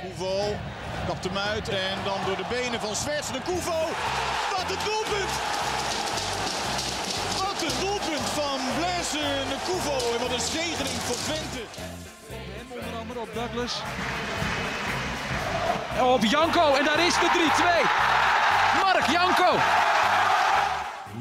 Koevo 0.00 0.56
kapt 1.06 1.24
hem 1.24 1.38
uit 1.38 1.68
en 1.68 1.96
dan 2.04 2.18
door 2.26 2.36
de 2.36 2.44
benen 2.48 2.80
van 2.80 2.96
Zwerts 2.96 3.32
de 3.32 3.40
Koevo. 3.44 3.80
Wat 4.56 4.70
een 4.70 4.84
doelpunt! 4.84 5.32
Wat 7.38 7.62
een 7.62 7.78
doelpunt 7.80 8.28
van 8.40 8.58
Blaise 8.76 9.24
de 9.52 9.58
Koevo 9.64 10.12
en 10.14 10.20
wat 10.20 10.32
een 10.32 10.46
zegening 10.58 10.98
voor 11.06 11.16
Twente. 11.16 11.62
En 12.58 12.66
onder 12.78 12.98
andere 13.00 13.20
op 13.20 13.34
Douglas. 13.34 13.74
Op 16.14 16.24
Janko 16.24 16.74
en 16.74 16.84
daar 16.84 17.06
is 17.06 17.14
de 17.14 17.50
3-2. 18.76 18.82
Mark 18.82 19.06
Janko. 19.06 19.56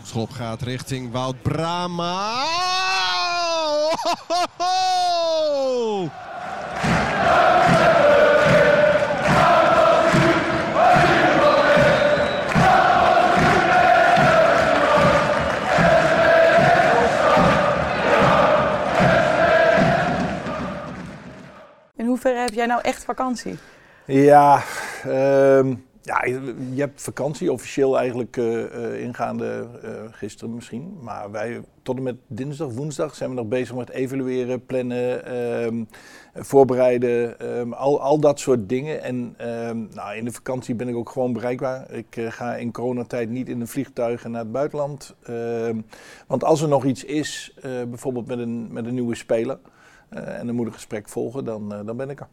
Schop 0.03 0.31
gaat 0.31 0.61
richting 0.61 1.11
Wout 1.11 1.41
Brama. 1.41 2.43
In 4.59 4.68
hoeverre 22.39 22.45
heb 22.45 22.53
jij 22.53 22.65
nou 22.65 22.81
echt 22.81 23.03
vakantie? 23.03 23.57
Ja, 24.05 24.63
ehm, 25.03 25.75
ja, 26.01 26.25
je 26.73 26.81
hebt 26.81 27.01
vakantie 27.01 27.51
officieel 27.51 27.97
eigenlijk 27.97 28.37
eh, 28.37 28.63
eh, 28.63 29.01
ingaande 29.01 29.67
eh, 29.83 29.91
gisteren 30.11 30.55
misschien. 30.55 30.97
Maar 31.01 31.31
wij 31.31 31.61
tot 31.83 31.97
en 31.97 32.03
met 32.03 32.15
dinsdag, 32.27 32.69
woensdag 32.71 33.15
zijn 33.15 33.29
we 33.29 33.35
nog 33.35 33.47
bezig 33.47 33.75
met 33.75 33.89
evalueren, 33.89 34.65
plannen, 34.65 35.25
ehm, 35.25 35.83
voorbereiden, 36.35 37.39
ehm, 37.39 37.73
al, 37.73 38.01
al 38.01 38.19
dat 38.19 38.39
soort 38.39 38.69
dingen. 38.69 39.01
En 39.01 39.35
nou, 39.93 40.15
in 40.15 40.25
de 40.25 40.31
vakantie 40.31 40.75
ben 40.75 40.87
ik 40.87 40.95
ook 40.95 41.09
gewoon 41.09 41.33
bereikbaar. 41.33 41.91
Ik 41.91 42.17
eh, 42.17 42.31
ga 42.31 42.55
in 42.55 42.71
coronatijd 42.71 43.29
niet 43.29 43.49
in 43.49 43.61
een 43.61 43.67
vliegtuig 43.67 44.23
naar 44.23 44.41
het 44.41 44.51
buitenland. 44.51 45.15
Want 46.27 46.43
als 46.43 46.61
er 46.61 46.67
nog 46.67 46.85
iets 46.85 47.03
is, 47.03 47.53
eh, 47.61 47.71
bijvoorbeeld 47.87 48.27
met 48.27 48.39
een, 48.39 48.67
met 48.71 48.85
een 48.85 48.93
nieuwe 48.93 49.15
speler, 49.15 49.59
eh, 49.63 49.71
en 50.09 50.47
er 50.47 50.53
moet 50.53 50.65
een 50.65 50.73
gesprek 50.73 51.09
volgen, 51.09 51.45
dan, 51.45 51.73
eh, 51.73 51.79
dan 51.85 51.97
ben 51.97 52.09
ik 52.09 52.19
er. 52.19 52.27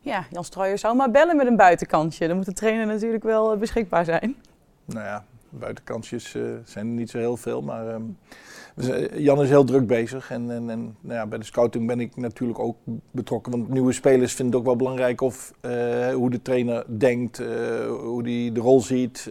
Ja, 0.00 0.26
Jan 0.30 0.44
Strooijer 0.44 0.78
zou 0.78 0.96
maar 0.96 1.10
bellen 1.10 1.36
met 1.36 1.46
een 1.46 1.56
buitenkantje. 1.56 2.26
Dan 2.26 2.36
moet 2.36 2.46
de 2.46 2.52
trainer 2.52 2.86
natuurlijk 2.86 3.22
wel 3.22 3.52
eh, 3.52 3.58
beschikbaar 3.58 4.04
zijn. 4.04 4.36
Nou 4.84 5.04
ja, 5.04 5.24
buitenkansjes 5.50 6.34
eh, 6.34 6.42
zijn 6.64 6.86
er 6.86 6.92
niet 6.92 7.10
zo 7.10 7.18
heel 7.18 7.36
veel, 7.36 7.62
maar 7.62 7.88
ehm, 7.88 8.02
Jan 9.14 9.42
is 9.42 9.48
heel 9.48 9.64
druk 9.64 9.86
bezig. 9.86 10.30
En, 10.30 10.50
en, 10.50 10.70
en 10.70 10.96
nou 11.00 11.14
ja, 11.14 11.26
bij 11.26 11.38
de 11.38 11.44
scouting 11.44 11.86
ben 11.86 12.00
ik 12.00 12.16
natuurlijk 12.16 12.58
ook 12.58 12.76
betrokken, 13.10 13.52
want 13.52 13.68
nieuwe 13.68 13.92
spelers 13.92 14.32
vinden 14.32 14.52
het 14.54 14.60
ook 14.60 14.66
wel 14.66 14.76
belangrijk 14.76 15.20
of 15.20 15.52
eh, 15.60 16.12
hoe 16.12 16.30
de 16.30 16.42
trainer 16.42 16.84
denkt, 16.86 17.38
eh, 17.38 17.46
hoe 17.86 18.22
hij 18.22 18.50
de 18.52 18.60
rol 18.60 18.80
ziet. 18.80 19.30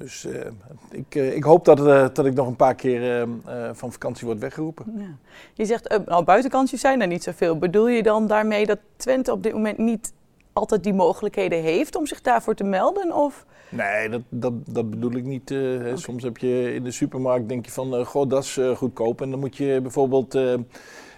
Dus 0.00 0.24
eh, 0.24 0.46
ik, 0.90 1.14
eh, 1.14 1.36
ik 1.36 1.42
hoop 1.42 1.64
dat, 1.64 1.86
eh, 1.86 2.06
dat 2.12 2.26
ik 2.26 2.34
nog 2.34 2.46
een 2.46 2.56
paar 2.56 2.74
keer 2.74 3.28
van 3.72 3.92
vakantie 3.92 4.26
word 4.26 4.38
weggeroepen. 4.38 4.94
Ja. 4.96 5.16
Je 5.54 5.64
zegt, 5.64 6.00
nou, 6.06 6.24
buitenkantjes 6.24 6.80
zijn 6.80 7.00
er 7.00 7.06
niet 7.06 7.22
zoveel. 7.22 7.58
Bedoel 7.58 7.88
je 7.88 8.02
dan 8.02 8.26
daarmee 8.26 8.66
dat 8.66 8.78
Twente 8.96 9.32
op 9.32 9.42
dit 9.42 9.52
moment 9.52 9.78
niet 9.78 10.12
altijd 10.52 10.84
die 10.84 10.94
mogelijkheden 10.94 11.62
heeft 11.62 11.96
om 11.96 12.06
zich 12.06 12.20
daarvoor 12.20 12.54
te 12.54 12.64
melden? 12.64 13.12
Of? 13.12 13.46
Nee, 13.68 14.08
dat, 14.08 14.22
dat, 14.28 14.52
dat 14.66 14.90
bedoel 14.90 15.12
ik 15.12 15.24
niet. 15.24 15.54
Soms 15.94 16.22
heb 16.22 16.36
je 16.36 16.74
in 16.74 16.84
de 16.84 16.90
supermarkt 16.90 17.48
denk 17.48 17.64
je 17.64 17.72
van, 17.72 18.04
goh, 18.04 18.28
dat 18.28 18.44
is 18.44 18.60
goedkoop. 18.74 19.20
En 19.20 19.30
dan 19.30 19.40
moet 19.40 19.56
je 19.56 19.80
bijvoorbeeld 19.80 20.38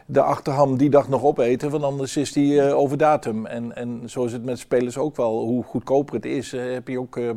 de 0.07 0.23
achterham 0.23 0.77
die 0.77 0.91
dag 0.91 1.09
nog 1.09 1.23
opeten, 1.23 1.71
want 1.71 1.85
anders 1.85 2.17
is 2.17 2.33
die 2.33 2.61
eh, 2.61 2.77
over 2.77 2.97
datum. 2.97 3.47
En, 3.47 3.77
en 3.77 4.03
zo 4.07 4.25
is 4.25 4.33
het 4.33 4.45
met 4.45 4.59
spelers 4.59 4.99
ook 4.99 5.17
wel. 5.17 5.41
Hoe 5.41 5.65
goedkoper 5.65 6.15
het 6.15 6.25
is, 6.25 6.53
eh, 6.53 6.73
heb 6.73 6.89
je 6.89 7.01
ook 7.01 7.17
eh, 7.17 7.31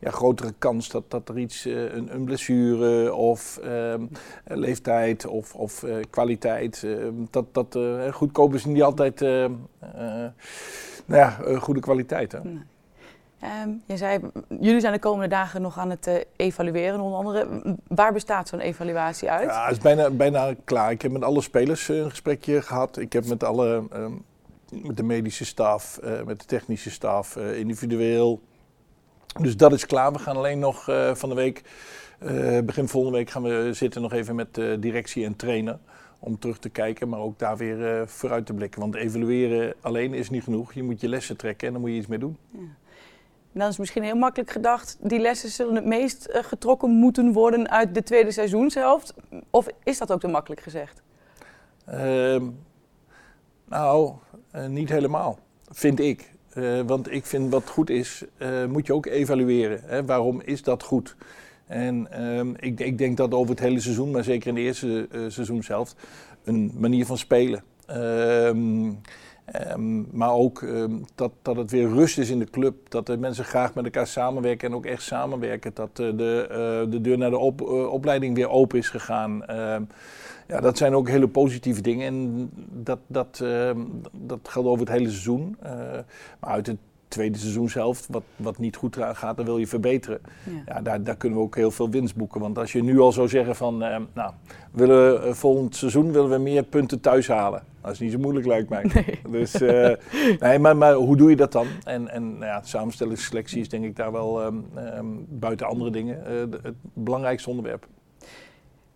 ja, 0.00 0.10
grotere 0.10 0.52
kans 0.58 0.88
dat, 0.88 1.10
dat 1.10 1.28
er 1.28 1.38
iets, 1.38 1.64
een, 1.64 2.14
een 2.14 2.24
blessure 2.24 3.14
of 3.14 3.58
ehm, 3.62 4.06
leeftijd 4.44 5.26
of, 5.26 5.54
of 5.54 5.84
kwaliteit, 6.10 6.82
eh, 6.82 6.92
dat, 7.30 7.54
dat 7.54 7.78
goedkoop 8.10 8.54
is 8.54 8.64
niet 8.64 8.82
altijd 8.82 9.20
nou 9.20 10.32
ja, 11.06 11.30
goede 11.58 11.80
kwaliteit. 11.80 12.32
Hè? 12.32 12.38
Ehm, 13.40 13.70
je 13.86 13.96
zei, 13.96 14.20
jullie 14.60 14.80
zijn 14.80 14.92
de 14.92 14.98
komende 14.98 15.28
dagen 15.28 15.62
nog 15.62 15.78
aan 15.78 15.90
het 15.90 16.06
eh, 16.06 16.14
evalueren, 16.36 17.00
onder 17.00 17.18
andere. 17.18 17.46
Waar 17.88 18.12
bestaat 18.12 18.48
zo'n 18.48 18.60
evaluatie 18.60 19.30
uit? 19.30 19.48
Ja, 19.48 19.62
het 19.62 19.76
is 19.76 19.82
bijna, 19.82 20.10
bijna 20.10 20.54
klaar. 20.64 20.90
Ik 20.90 21.02
heb 21.02 21.12
met 21.12 21.24
alle 21.24 21.40
spelers 21.40 21.88
eh, 21.88 21.96
een 21.96 22.10
gesprekje 22.10 22.62
gehad. 22.62 22.96
Ik 22.96 23.12
heb 23.12 23.26
met 23.26 23.44
alle, 23.44 23.82
ehm, 23.92 24.12
met 24.86 24.96
de 24.96 25.02
medische 25.02 25.44
staf, 25.44 25.98
eh, 25.98 26.22
met 26.22 26.40
de 26.40 26.46
technische 26.46 26.90
staf, 26.90 27.36
individueel. 27.36 28.40
Dus 29.40 29.56
dat 29.56 29.72
is 29.72 29.86
klaar. 29.86 30.12
We 30.12 30.18
gaan 30.18 30.36
alleen 30.36 30.58
nog 30.58 30.84
van 31.12 31.28
de 31.28 31.34
week, 31.34 31.62
begin 32.64 32.88
volgende 32.88 33.16
week 33.16 33.30
gaan 33.30 33.42
we 33.42 33.70
zitten 33.72 34.02
nog 34.02 34.12
even 34.12 34.34
met 34.34 34.60
directie 34.78 35.24
en 35.24 35.36
trainer. 35.36 35.78
Om 36.22 36.38
terug 36.38 36.58
te 36.58 36.68
kijken, 36.68 37.08
maar 37.08 37.20
ook 37.20 37.38
daar 37.38 37.56
weer 37.56 38.00
eh, 38.00 38.06
vooruit 38.06 38.46
te 38.46 38.52
blikken. 38.52 38.80
Want 38.80 38.94
evalueren 38.94 39.74
alleen 39.80 40.14
is 40.14 40.30
niet 40.30 40.42
genoeg. 40.42 40.72
Je 40.72 40.82
moet 40.82 41.00
je 41.00 41.08
lessen 41.08 41.36
trekken 41.36 41.66
en 41.66 41.72
dan 41.72 41.82
moet 41.82 41.90
je 41.90 41.96
iets 41.96 42.06
mee 42.06 42.18
doen. 42.18 42.36
Dan 43.52 43.68
is 43.68 43.78
misschien 43.78 44.02
heel 44.02 44.16
makkelijk 44.16 44.50
gedacht, 44.50 44.96
die 45.00 45.18
lessen 45.18 45.48
zullen 45.48 45.74
het 45.74 45.84
meest 45.84 46.24
eh, 46.24 46.44
getrokken 46.44 46.90
moeten 46.90 47.32
worden 47.32 47.70
uit 47.70 47.94
de 47.94 48.02
tweede 48.02 48.30
seizoenshelft. 48.30 49.14
Of 49.50 49.66
is 49.84 49.98
dat 49.98 50.12
ook 50.12 50.20
te 50.20 50.28
makkelijk 50.28 50.60
gezegd? 50.60 51.02
Ehm, 51.86 52.44
nou, 53.64 54.12
eh, 54.50 54.66
niet 54.66 54.88
helemaal, 54.88 55.38
vind 55.68 56.00
ik. 56.00 56.32
Eh, 56.50 56.80
want 56.80 57.12
ik 57.12 57.26
vind 57.26 57.50
wat 57.50 57.68
goed 57.68 57.90
is, 57.90 58.24
moet 58.68 58.86
je 58.86 58.94
ook 58.94 59.06
evalueren. 59.06 59.80
Hè? 59.84 60.04
Waarom 60.04 60.40
is 60.40 60.62
dat 60.62 60.82
goed? 60.82 61.16
En 61.70 62.06
ehm, 62.10 62.52
ik, 62.56 62.80
ik 62.80 62.98
denk 62.98 63.16
dat 63.16 63.34
over 63.34 63.50
het 63.50 63.60
hele 63.60 63.80
seizoen, 63.80 64.10
maar 64.10 64.24
zeker 64.24 64.48
in 64.48 64.54
de 64.54 64.60
eerste 64.60 65.08
eh, 65.10 65.20
seizoen 65.28 65.62
zelf, 65.62 65.94
een 66.44 66.72
manier 66.78 67.06
van 67.06 67.18
spelen. 67.18 67.62
Ehm, 69.50 70.16
maar 70.16 70.32
ook 70.32 70.62
ehm, 70.62 70.92
dat, 71.14 71.32
dat 71.42 71.56
het 71.56 71.70
weer 71.70 71.88
rust 71.88 72.18
is 72.18 72.30
in 72.30 72.38
de 72.38 72.50
club. 72.50 72.90
Dat 72.90 73.06
de 73.06 73.16
mensen 73.16 73.44
graag 73.44 73.74
met 73.74 73.84
elkaar 73.84 74.06
samenwerken 74.06 74.68
en 74.68 74.74
ook 74.74 74.86
echt 74.86 75.02
samenwerken. 75.02 75.70
Dat 75.74 75.90
eh, 75.92 76.16
de, 76.16 76.46
eh, 76.50 76.90
de 76.90 77.00
deur 77.00 77.18
naar 77.18 77.30
de 77.30 77.36
eh, 77.36 77.92
opleiding 77.92 78.34
weer 78.34 78.48
open 78.48 78.78
is 78.78 78.88
gegaan. 78.88 79.44
Ehm, 79.44 79.82
ja, 80.46 80.60
dat 80.60 80.78
zijn 80.78 80.94
ook 80.94 81.08
hele 81.08 81.28
positieve 81.28 81.80
dingen. 81.80 82.06
En 82.06 82.50
dat, 82.70 82.98
dat, 83.06 83.44
dat 84.12 84.38
geldt 84.42 84.68
over 84.68 84.80
het 84.86 84.96
hele 84.96 85.08
seizoen. 85.08 85.56
Maar 86.40 86.50
uit 86.50 86.66
het 86.66 86.78
tweede 87.10 87.38
seizoen 87.38 87.68
zelf, 87.68 88.06
wat, 88.06 88.22
wat 88.36 88.58
niet 88.58 88.76
goed 88.76 88.96
gaat, 88.96 89.36
dan 89.36 89.44
wil 89.44 89.58
je 89.58 89.66
verbeteren. 89.66 90.20
Ja. 90.44 90.62
Ja, 90.66 90.80
daar, 90.80 91.02
daar 91.02 91.16
kunnen 91.16 91.38
we 91.38 91.44
ook 91.44 91.56
heel 91.56 91.70
veel 91.70 91.90
winst 91.90 92.16
boeken. 92.16 92.40
Want 92.40 92.58
als 92.58 92.72
je 92.72 92.82
nu 92.82 93.00
al 93.00 93.12
zou 93.12 93.28
zeggen 93.28 93.56
van, 93.56 93.82
eh, 93.82 94.00
nou, 94.12 94.32
willen 94.70 95.12
we, 95.12 95.26
eh, 95.26 95.32
volgend 95.32 95.76
seizoen 95.76 96.12
willen 96.12 96.30
we 96.30 96.38
meer 96.38 96.62
punten 96.62 97.00
thuis 97.00 97.28
halen. 97.28 97.62
Dat 97.80 97.92
is 97.92 97.98
niet 97.98 98.12
zo 98.12 98.18
moeilijk 98.18 98.46
lijkt 98.46 98.68
mij. 98.68 99.20
Dus, 99.30 99.60
eh, 99.60 99.90
nee, 100.40 100.58
maar, 100.58 100.76
maar 100.76 100.94
hoe 100.94 101.16
doe 101.16 101.30
je 101.30 101.36
dat 101.36 101.52
dan? 101.52 101.66
En, 101.84 102.08
en 102.08 102.38
nou 102.38 102.44
ja, 102.44 102.62
samenstellingsselectie 102.62 103.60
is 103.60 103.68
denk 103.68 103.84
ik 103.84 103.96
daar 103.96 104.12
wel 104.12 104.42
ehm, 104.42 104.56
ehm, 104.74 105.06
buiten 105.28 105.66
andere 105.66 105.90
dingen 105.90 106.22
het 106.62 106.74
belangrijkste 106.92 107.50
onderwerp. 107.50 107.86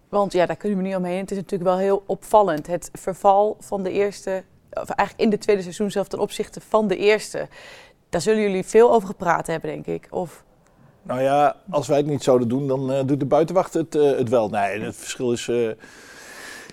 Want 0.08 0.32
ja, 0.32 0.46
daar 0.46 0.56
kunnen 0.56 0.78
we 0.78 0.84
niet 0.84 0.96
omheen. 0.96 1.18
Het 1.18 1.30
is 1.30 1.36
natuurlijk 1.36 1.70
wel 1.70 1.78
heel 1.78 2.02
opvallend. 2.06 2.66
Het 2.66 2.90
verval 2.92 3.56
van 3.60 3.82
de 3.82 3.90
eerste, 3.90 4.44
of 4.70 4.88
eigenlijk 4.88 5.20
in 5.20 5.30
de 5.30 5.38
tweede 5.38 5.62
seizoen 5.62 5.90
zelf 5.90 6.08
ten 6.08 6.18
opzichte 6.18 6.60
van 6.60 6.88
de 6.88 6.96
eerste. 6.96 7.48
Daar 8.14 8.22
zullen 8.22 8.42
jullie 8.42 8.64
veel 8.64 8.92
over 8.92 9.08
gepraat 9.08 9.46
hebben, 9.46 9.70
denk 9.70 9.86
ik. 9.86 10.06
Of, 10.10 10.44
Nou 11.02 11.20
ja, 11.20 11.56
als 11.70 11.86
wij 11.86 11.96
het 11.96 12.06
niet 12.06 12.22
zouden 12.22 12.48
doen, 12.48 12.68
dan 12.68 12.92
eh, 12.92 13.06
doet 13.06 13.20
de 13.20 13.26
buitenwacht 13.26 13.74
het, 13.74 13.94
eh, 13.94 14.02
het 14.02 14.28
wel. 14.28 14.48
Nee, 14.48 14.80
het 14.80 14.96
verschil 14.96 15.32
is, 15.32 15.48
eh, 15.48 15.68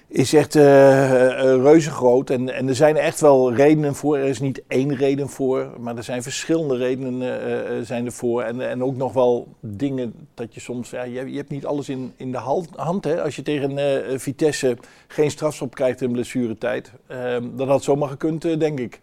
is 0.08 0.34
echt 0.34 0.56
reuze 0.56 1.92
groot. 1.92 2.30
En, 2.30 2.50
en 2.50 2.68
er 2.68 2.76
zijn 2.76 2.98
echt 2.98 3.22
wel 3.22 3.54
redenen 3.54 3.96
voor. 3.96 4.18
Er 4.18 4.26
is 4.26 4.40
niet 4.40 4.62
één 4.68 4.96
reden 4.96 5.30
voor, 5.30 5.70
maar 5.80 5.98
er 5.98 6.04
zijn 6.04 6.24
verschillende 6.24 6.76
redenen 6.76 7.86
zijn 7.86 8.06
ervoor. 8.06 8.42
En, 8.42 8.70
en 8.70 8.84
ook 8.84 8.96
nog 8.96 9.14
wel 9.14 9.48
dingen 9.60 10.28
dat 10.34 10.54
je 10.54 10.60
soms... 10.60 10.90
Ja, 10.90 11.04
je, 11.04 11.38
hebt 11.38 11.50
niet 11.50 11.66
alles 11.66 11.90
in, 11.90 12.14
in 12.16 12.32
de 12.32 12.66
hand. 12.76 13.04
Hè? 13.04 13.24
Als 13.24 13.36
je 13.36 13.42
tegen 13.42 14.20
Vitesse 14.20 14.78
geen 15.08 15.32
strafschop 15.32 15.76
krijgt 15.76 16.02
in 16.02 16.12
blessuretijd. 16.12 16.92
Ehm 17.08 17.44
dat 17.56 17.68
had 17.68 17.84
zomaar 17.84 18.10
gekund, 18.10 18.42
denk 18.42 18.80
ik. 18.80 19.02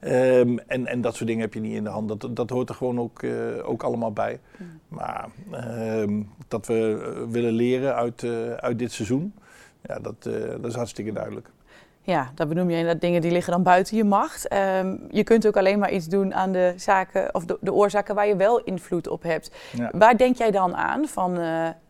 Ehm, 0.00 0.58
en, 0.66 0.86
en 0.86 1.00
dat 1.00 1.14
soort 1.14 1.26
dingen 1.26 1.42
heb 1.42 1.54
je 1.54 1.60
niet 1.60 1.74
in 1.74 1.84
de 1.84 1.90
hand. 1.90 2.08
Dat, 2.20 2.36
dat 2.36 2.50
hoort 2.50 2.68
er 2.68 2.74
gewoon 2.74 3.00
ook, 3.00 3.22
eh, 3.22 3.32
ook 3.68 3.82
allemaal 3.82 4.12
bij. 4.12 4.40
Maar 4.88 5.28
ehm, 5.50 6.22
dat 6.48 6.66
we 6.66 7.12
eh, 7.16 7.32
willen 7.32 7.52
leren 7.52 7.94
uit, 7.94 8.22
eh, 8.22 8.52
uit 8.52 8.78
dit 8.78 8.92
seizoen, 8.92 9.34
ja, 9.82 9.98
dat, 9.98 10.22
dat 10.60 10.66
is 10.66 10.74
hartstikke 10.74 11.12
duidelijk. 11.12 11.48
ja, 12.02 12.30
dat 12.34 12.48
benoem 12.48 12.70
je 12.70 12.76
inderdaad 12.76 13.00
dingen 13.00 13.20
die 13.20 13.30
liggen 13.30 13.52
dan 13.52 13.62
buiten 13.62 13.96
je 13.96 14.04
macht. 14.04 14.48
Ehm, 14.48 14.96
je 15.10 15.24
kunt 15.24 15.46
ook 15.46 15.56
alleen 15.56 15.78
maar 15.78 15.92
iets 15.92 16.06
doen 16.06 16.34
aan 16.34 16.52
de 16.52 16.72
zaken 16.76 17.34
of 17.34 17.44
de, 17.44 17.58
de 17.60 17.72
oorzaken 17.72 18.14
waar 18.14 18.26
je 18.26 18.36
wel 18.36 18.60
invloed 18.60 19.08
op 19.08 19.22
hebt. 19.22 19.50
Ja. 19.72 19.90
Waar 19.92 20.16
denk 20.16 20.36
jij 20.36 20.50
dan 20.50 20.76
aan 20.76 21.08
van 21.08 21.34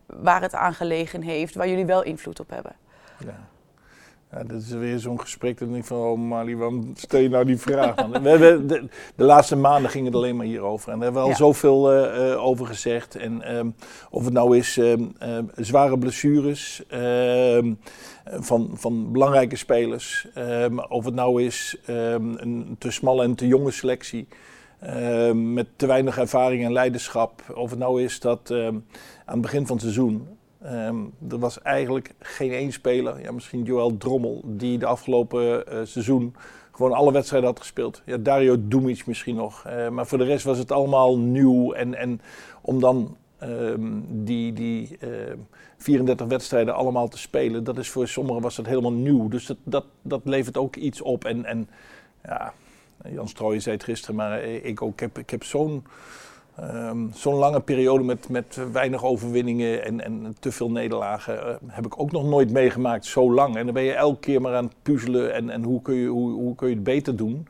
waar 0.05 0.41
het 0.41 0.55
aan 0.55 0.73
gelegen 0.73 1.21
heeft, 1.21 1.55
waar 1.55 1.69
jullie 1.69 1.85
wel 1.85 2.03
invloed 2.03 2.39
op 2.39 2.49
hebben? 2.49 2.75
Ja. 3.25 3.49
Ja, 4.31 4.43
dat 4.43 4.61
is 4.61 4.69
weer 4.69 4.99
zo'n 4.99 5.19
gesprek 5.19 5.59
dat 5.59 5.67
ik 5.67 5.73
denk 5.73 5.85
van, 5.85 5.97
oh 5.97 6.19
Mali, 6.19 6.55
waarom 6.55 6.93
stel 6.95 7.19
je 7.19 7.29
nou 7.29 7.45
die 7.45 7.57
vraag? 7.57 7.95
we 8.21 8.29
hebben 8.29 8.67
de, 8.67 8.87
de, 9.15 9.23
laatste 9.23 9.55
maanden 9.55 9.91
ging 9.91 10.05
het 10.05 10.15
alleen 10.15 10.35
maar 10.35 10.45
hierover. 10.45 10.91
En 10.91 10.95
daar 10.95 11.03
hebben 11.03 11.21
we 11.21 11.29
al 11.29 11.35
zoveel 11.35 11.93
uh, 11.93 12.45
over 12.45 12.65
gezegd. 12.65 13.15
En 13.15 13.55
um, 13.55 13.75
of 14.09 14.25
het 14.25 14.33
nou 14.33 14.57
is 14.57 14.77
um, 14.77 15.15
um, 15.23 15.49
zware 15.55 15.97
blessures 15.97 16.83
van, 18.25 18.69
van 18.73 19.11
belangrijke 19.11 19.55
spelers. 19.55 20.27
of 20.89 21.05
het 21.05 21.13
nou 21.13 21.43
is 21.43 21.77
een 21.85 22.75
te 22.79 22.91
smalle 22.91 23.23
en 23.23 23.35
te 23.35 23.47
jonge 23.47 23.71
selectie. 23.71 24.27
met 25.33 25.67
te 25.75 25.85
weinig 25.85 26.17
ervaring 26.17 26.65
en 26.65 26.71
leiderschap. 26.71 27.43
Of 27.55 27.69
het 27.69 27.79
nou 27.79 28.03
is 28.03 28.19
dat 28.19 28.51
aan 28.51 28.83
het 29.25 29.41
begin 29.41 29.67
van 29.67 29.75
het 29.75 29.85
seizoen 29.85 30.27
Um, 30.65 31.13
er 31.29 31.39
was 31.39 31.61
eigenlijk 31.61 32.13
geen 32.19 32.51
één 32.51 32.71
speler, 32.71 33.21
ja, 33.21 33.31
misschien 33.31 33.63
Joël 33.63 33.97
Drommel, 33.97 34.41
die 34.45 34.77
de 34.77 34.85
afgelopen 34.85 35.73
uh, 35.73 35.79
seizoen 35.83 36.35
gewoon 36.71 36.93
alle 36.93 37.11
wedstrijden 37.11 37.49
had 37.49 37.59
gespeeld. 37.59 38.01
Ja, 38.05 38.17
Dario 38.17 38.55
Dumic 38.59 39.05
misschien 39.05 39.35
nog. 39.35 39.63
Uh, 39.67 39.89
maar 39.89 40.07
voor 40.07 40.17
de 40.17 40.23
rest 40.23 40.45
was 40.45 40.57
het 40.57 40.71
allemaal 40.71 41.19
nieuw. 41.19 41.73
En, 41.73 41.95
en 41.95 42.21
om 42.61 42.79
dan 42.79 43.17
um, 43.43 44.05
die, 44.09 44.53
die 44.53 44.97
uh, 44.99 45.29
ehm, 45.29 45.37
34 45.77 46.27
wedstrijden 46.27 46.75
allemaal 46.75 47.07
te 47.07 47.17
spelen, 47.17 47.63
dat 47.63 47.77
is 47.77 47.89
voor 47.89 48.07
sommigen 48.07 48.41
was 48.41 48.55
dat 48.55 48.65
helemaal 48.65 48.93
nieuw. 48.93 49.27
Dus 49.27 49.45
dat, 49.45 49.57
dat, 49.63 49.85
dat 50.01 50.21
levert 50.23 50.57
ook 50.57 50.75
iets 50.75 51.01
op. 51.01 51.25
En, 51.25 51.45
en 51.45 51.69
ja, 52.23 52.53
Jan 53.09 53.27
Strooijen 53.27 53.61
zei 53.61 53.75
het 53.75 53.83
gisteren, 53.83 54.15
maar 54.15 54.43
ik 54.43 54.81
ook. 54.81 54.93
Ik 54.93 54.99
heb, 54.99 55.17
ik 55.17 55.29
heb 55.29 55.43
zo'n 55.43 55.83
Um, 56.59 57.11
Zo'n 57.13 57.35
lange 57.35 57.59
periode 57.59 58.03
met, 58.03 58.29
met 58.29 58.59
weinig 58.71 59.03
overwinningen 59.03 59.85
en, 59.85 60.03
en 60.03 60.35
te 60.39 60.51
veel 60.51 60.71
nederlagen 60.71 61.35
uh, 61.35 61.55
heb 61.67 61.85
ik 61.85 61.99
ook 61.99 62.11
nog 62.11 62.23
nooit 62.23 62.51
meegemaakt, 62.51 63.05
zo 63.05 63.33
lang. 63.33 63.55
En 63.55 63.65
dan 63.65 63.73
ben 63.73 63.83
je 63.83 63.93
elke 63.93 64.19
keer 64.19 64.41
maar 64.41 64.55
aan 64.55 64.63
het 64.63 64.75
puzzelen 64.81 65.33
en, 65.33 65.49
en 65.49 65.63
hoe, 65.63 65.81
kun 65.81 65.95
je, 65.95 66.07
hoe, 66.07 66.31
hoe 66.31 66.55
kun 66.55 66.67
je 66.67 66.73
het 66.73 66.83
beter 66.83 67.15
doen. 67.15 67.47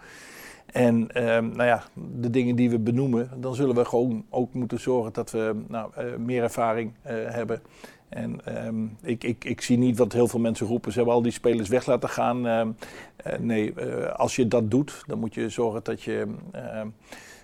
En 0.65 1.25
um, 1.35 1.47
nou 1.47 1.63
ja, 1.63 1.83
de 2.19 2.29
dingen 2.29 2.55
die 2.55 2.69
we 2.69 2.79
benoemen, 2.79 3.29
dan 3.37 3.55
zullen 3.55 3.75
we 3.75 3.85
gewoon 3.85 4.25
ook 4.29 4.53
moeten 4.53 4.79
zorgen 4.79 5.13
dat 5.13 5.31
we 5.31 5.55
nou, 5.67 5.91
uh, 5.97 6.15
meer 6.15 6.43
ervaring 6.43 6.93
uh, 7.05 7.11
hebben. 7.11 7.61
En 8.09 8.65
um, 8.67 8.97
ik, 9.01 9.23
ik, 9.23 9.45
ik 9.45 9.61
zie 9.61 9.77
niet 9.77 9.97
wat 9.97 10.13
heel 10.13 10.27
veel 10.27 10.39
mensen 10.39 10.67
roepen. 10.67 10.91
Ze 10.91 10.97
hebben 10.97 11.15
al 11.15 11.21
die 11.21 11.31
spelers 11.31 11.69
weg 11.69 11.85
laten 11.85 12.09
gaan. 12.09 12.75
nee, 13.39 13.73
als 14.15 14.35
je 14.35 14.47
dat 14.47 14.71
doet, 14.71 15.03
dan 15.07 15.19
moet 15.19 15.33
je 15.33 15.49
zorgen 15.49 15.79
dat 15.83 16.01
je 16.01 16.27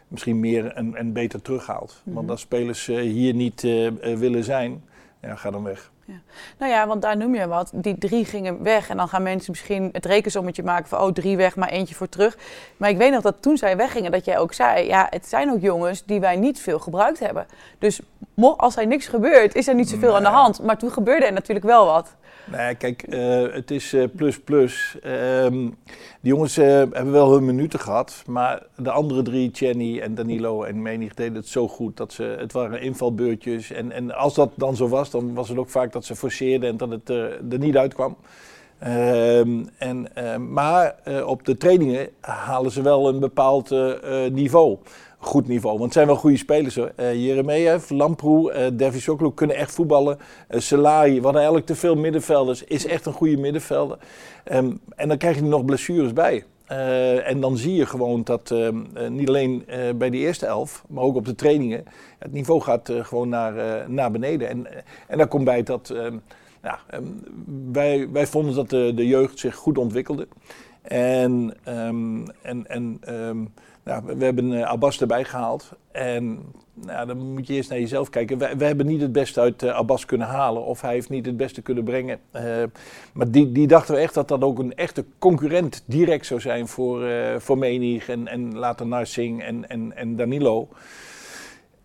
misschien 0.07 0.39
meer 0.39 0.65
en, 0.65 0.95
en 0.95 1.13
beter 1.13 1.41
terughaalt. 1.41 2.01
Want 2.03 2.21
mhm. 2.21 2.31
als 2.31 2.41
spelers 2.41 2.87
uh, 2.87 2.99
hier 2.99 3.33
niet 3.33 3.63
uh, 3.63 3.91
willen 4.01 4.43
zijn, 4.43 4.83
ja, 5.21 5.35
ga 5.35 5.51
dan 5.51 5.63
weg. 5.63 5.91
Ja. 6.07 6.21
Nou 6.57 6.71
ja, 6.71 6.87
want 6.87 7.01
daar 7.01 7.17
noem 7.17 7.35
je 7.35 7.47
wat. 7.47 7.71
Die 7.73 7.97
drie 7.97 8.25
gingen 8.25 8.63
weg. 8.63 8.89
En 8.89 8.97
dan 8.97 9.07
gaan 9.07 9.23
mensen 9.23 9.51
misschien 9.51 9.89
het 9.91 10.05
rekensommetje 10.05 10.63
maken 10.63 10.87
van... 10.87 10.99
oh, 10.99 11.11
drie 11.11 11.37
weg, 11.37 11.55
maar 11.55 11.69
eentje 11.69 11.95
voor 11.95 12.09
terug. 12.09 12.37
Maar 12.77 12.89
ik 12.89 12.97
weet 12.97 13.11
nog 13.11 13.21
dat 13.21 13.41
toen 13.41 13.57
zij 13.57 13.77
weggingen, 13.77 14.11
dat 14.11 14.25
jij 14.25 14.37
ook 14.37 14.53
zei... 14.53 14.85
ja, 14.85 15.07
het 15.09 15.27
zijn 15.27 15.51
ook 15.51 15.61
jongens 15.61 16.05
die 16.05 16.19
wij 16.19 16.35
niet 16.35 16.59
veel 16.59 16.79
gebruikt 16.79 17.19
hebben. 17.19 17.45
Dus 17.79 17.99
als 18.57 18.77
er 18.77 18.87
niks 18.87 19.07
gebeurt, 19.07 19.55
is 19.55 19.67
er 19.67 19.75
niet 19.75 19.89
zoveel 19.89 20.15
aan 20.15 20.23
de 20.23 20.29
hand. 20.29 20.63
Maar 20.63 20.77
toen 20.77 20.91
gebeurde 20.91 21.25
er 21.25 21.33
natuurlijk 21.33 21.65
wel 21.65 21.85
wat. 21.85 22.15
Nee, 22.51 22.75
kijk, 22.75 23.05
uh, 23.09 23.53
het 23.53 23.71
is 23.71 23.93
uh, 23.93 24.03
plus 24.15 24.39
plus. 24.39 24.97
Um, 25.05 25.77
die 26.21 26.31
jongens 26.31 26.57
uh, 26.57 26.65
hebben 26.65 27.11
wel 27.11 27.33
hun 27.33 27.45
minuten 27.45 27.79
gehad, 27.79 28.23
maar 28.27 28.63
de 28.75 28.91
andere 28.91 29.21
drie, 29.21 29.49
Jenny 29.49 29.99
en 29.99 30.15
Danilo 30.15 30.63
en 30.63 30.81
Menig, 30.81 31.13
deden 31.13 31.35
het 31.35 31.47
zo 31.47 31.67
goed 31.67 31.97
dat 31.97 32.13
ze, 32.13 32.23
het 32.23 32.51
waren 32.53 32.81
invalbeurtjes. 32.81 33.71
En, 33.71 33.91
en 33.91 34.15
als 34.15 34.33
dat 34.33 34.51
dan 34.55 34.75
zo 34.75 34.87
was, 34.87 35.09
dan 35.09 35.33
was 35.33 35.49
het 35.49 35.57
ook 35.57 35.69
vaak 35.69 35.91
dat 35.91 36.05
ze 36.05 36.15
forceerden 36.15 36.69
en 36.69 36.77
dat 36.77 36.89
het 36.89 37.09
er 37.09 37.59
niet 37.59 37.77
uitkwam. 37.77 38.17
Um, 38.87 39.69
en, 39.77 40.07
maar 40.53 40.95
op 41.25 41.45
de 41.45 41.57
trainingen 41.57 42.09
halen 42.19 42.71
ze 42.71 42.81
wel 42.81 43.07
een 43.07 43.19
bepaald 43.19 43.75
niveau 44.31 44.77
goed 45.17 45.47
niveau. 45.47 45.71
Want 45.71 45.83
het 45.83 45.93
zijn 45.93 46.07
wel 46.07 46.15
goede 46.15 46.37
spelers 46.37 46.75
hoor. 46.75 46.91
Uh, 46.99 47.13
Jeremejeff, 47.13 47.89
Lamproe, 47.89 48.53
uh, 48.53 48.67
Davy 48.73 48.99
Sokolo 48.99 49.31
kunnen 49.31 49.55
echt 49.55 49.71
voetballen. 49.71 50.17
Uh, 50.49 50.59
we 50.69 51.19
hadden 51.21 51.35
eigenlijk 51.35 51.65
te 51.65 51.75
veel 51.75 51.95
middenvelders, 51.95 52.63
is 52.63 52.85
echt 52.85 53.05
een 53.05 53.13
goede 53.13 53.37
middenvelder. 53.37 53.97
Um, 54.51 54.79
en 54.95 55.07
dan 55.07 55.17
krijg 55.17 55.35
je 55.35 55.41
er 55.41 55.47
nog 55.47 55.65
blessures 55.65 56.13
bij. 56.13 56.43
Uh, 56.71 57.29
en 57.29 57.39
dan 57.39 57.57
zie 57.57 57.75
je 57.75 57.85
gewoon 57.85 58.23
dat 58.23 58.51
uh, 58.53 58.69
niet 59.09 59.27
alleen 59.27 59.65
bij 59.95 60.09
de 60.09 60.17
eerste 60.17 60.45
elf, 60.45 60.83
maar 60.87 61.03
ook 61.03 61.15
op 61.15 61.25
de 61.25 61.35
trainingen, 61.35 61.83
het 62.19 62.31
niveau 62.31 62.61
gaat 62.61 62.91
gewoon 63.01 63.29
naar, 63.29 63.85
naar 63.89 64.11
beneden. 64.11 64.49
En, 64.49 64.67
en 65.07 65.17
daar 65.17 65.27
komt 65.27 65.45
bij 65.45 65.63
dat 65.63 65.93
ja, 66.63 66.79
um, 66.93 67.23
wij, 67.71 68.09
wij 68.11 68.27
vonden 68.27 68.55
dat 68.55 68.69
de, 68.69 69.07
jeugd 69.07 69.39
zich 69.39 69.55
goed 69.55 69.77
ontwikkelde. 69.77 70.27
En, 70.81 71.53
en, 71.63 72.67
en 72.67 72.99
nou, 73.87 74.17
we 74.17 74.25
hebben 74.25 74.51
uh, 74.51 74.63
Abbas 74.63 75.01
erbij 75.01 75.23
gehaald. 75.23 75.71
En 75.91 76.39
nou, 76.73 77.07
dan 77.07 77.33
moet 77.33 77.47
je 77.47 77.53
eerst 77.53 77.69
naar 77.69 77.79
jezelf 77.79 78.09
kijken. 78.09 78.37
We, 78.37 78.55
we 78.57 78.65
hebben 78.65 78.85
niet 78.85 79.01
het 79.01 79.11
beste 79.11 79.39
uit 79.39 79.63
uh, 79.63 79.75
Abbas 79.75 80.05
kunnen 80.05 80.27
halen. 80.27 80.65
Of 80.65 80.81
hij 80.81 80.93
heeft 80.93 81.09
niet 81.09 81.25
het 81.25 81.37
beste 81.37 81.61
kunnen 81.61 81.83
brengen. 81.83 82.19
Uh, 82.35 82.41
maar 83.13 83.31
die, 83.31 83.51
die 83.51 83.67
dachten 83.67 83.95
we 83.95 84.01
echt 84.01 84.13
dat 84.13 84.27
dat 84.27 84.41
ook 84.41 84.59
een 84.59 84.75
echte 84.75 85.05
concurrent 85.19 85.83
direct 85.85 86.25
zou 86.25 86.39
zijn 86.39 86.67
voor, 86.67 87.05
voor 87.37 87.57
Menig 87.57 88.09
en, 88.09 88.27
en 88.27 88.57
later 88.57 88.87
Narsing 88.87 89.43
en, 89.43 89.69
en, 89.69 89.95
en 89.95 90.15
Danilo. 90.15 90.67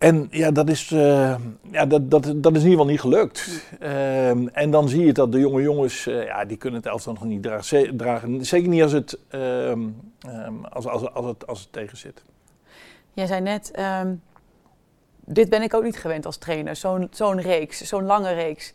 En 0.03 0.27
ja, 0.31 0.51
dat 0.51 0.69
is, 0.69 0.91
uh, 0.91 1.35
ja, 1.71 1.85
dat, 1.85 2.11
dat, 2.11 2.33
dat 2.35 2.55
is 2.55 2.63
in 2.63 2.69
ieder 2.69 2.69
geval 2.69 2.85
niet 2.85 2.99
gelukt. 2.99 3.67
Uh, 3.81 4.57
en 4.57 4.71
dan 4.71 4.89
zie 4.89 5.05
je 5.05 5.13
dat 5.13 5.31
de 5.31 5.39
jonge 5.39 5.61
jongens, 5.61 6.07
uh, 6.07 6.25
ja, 6.25 6.45
die 6.45 6.57
kunnen 6.57 6.79
het 6.79 6.89
elftal 6.89 7.13
nog 7.13 7.23
niet 7.23 7.43
dragen. 7.97 8.45
Zeker 8.45 8.69
niet 8.69 8.81
als 8.81 8.91
het, 8.91 9.19
um, 9.31 9.95
als, 10.69 10.87
als, 10.87 11.13
als, 11.13 11.25
het, 11.25 11.47
als 11.47 11.59
het 11.59 11.71
tegen 11.71 11.97
zit. 11.97 12.23
Jij 13.13 13.25
zei 13.25 13.41
net, 13.41 13.71
dit 15.25 15.49
ben 15.49 15.61
ik 15.61 15.73
ook 15.73 15.83
niet 15.83 15.97
gewend 15.97 16.25
als 16.25 16.37
trainer. 16.37 16.75
Zo'n 16.75 17.07
zo'n 17.11 17.41
reeks, 17.41 17.81
zo'n 17.81 18.05
lange 18.05 18.33
reeks. 18.33 18.73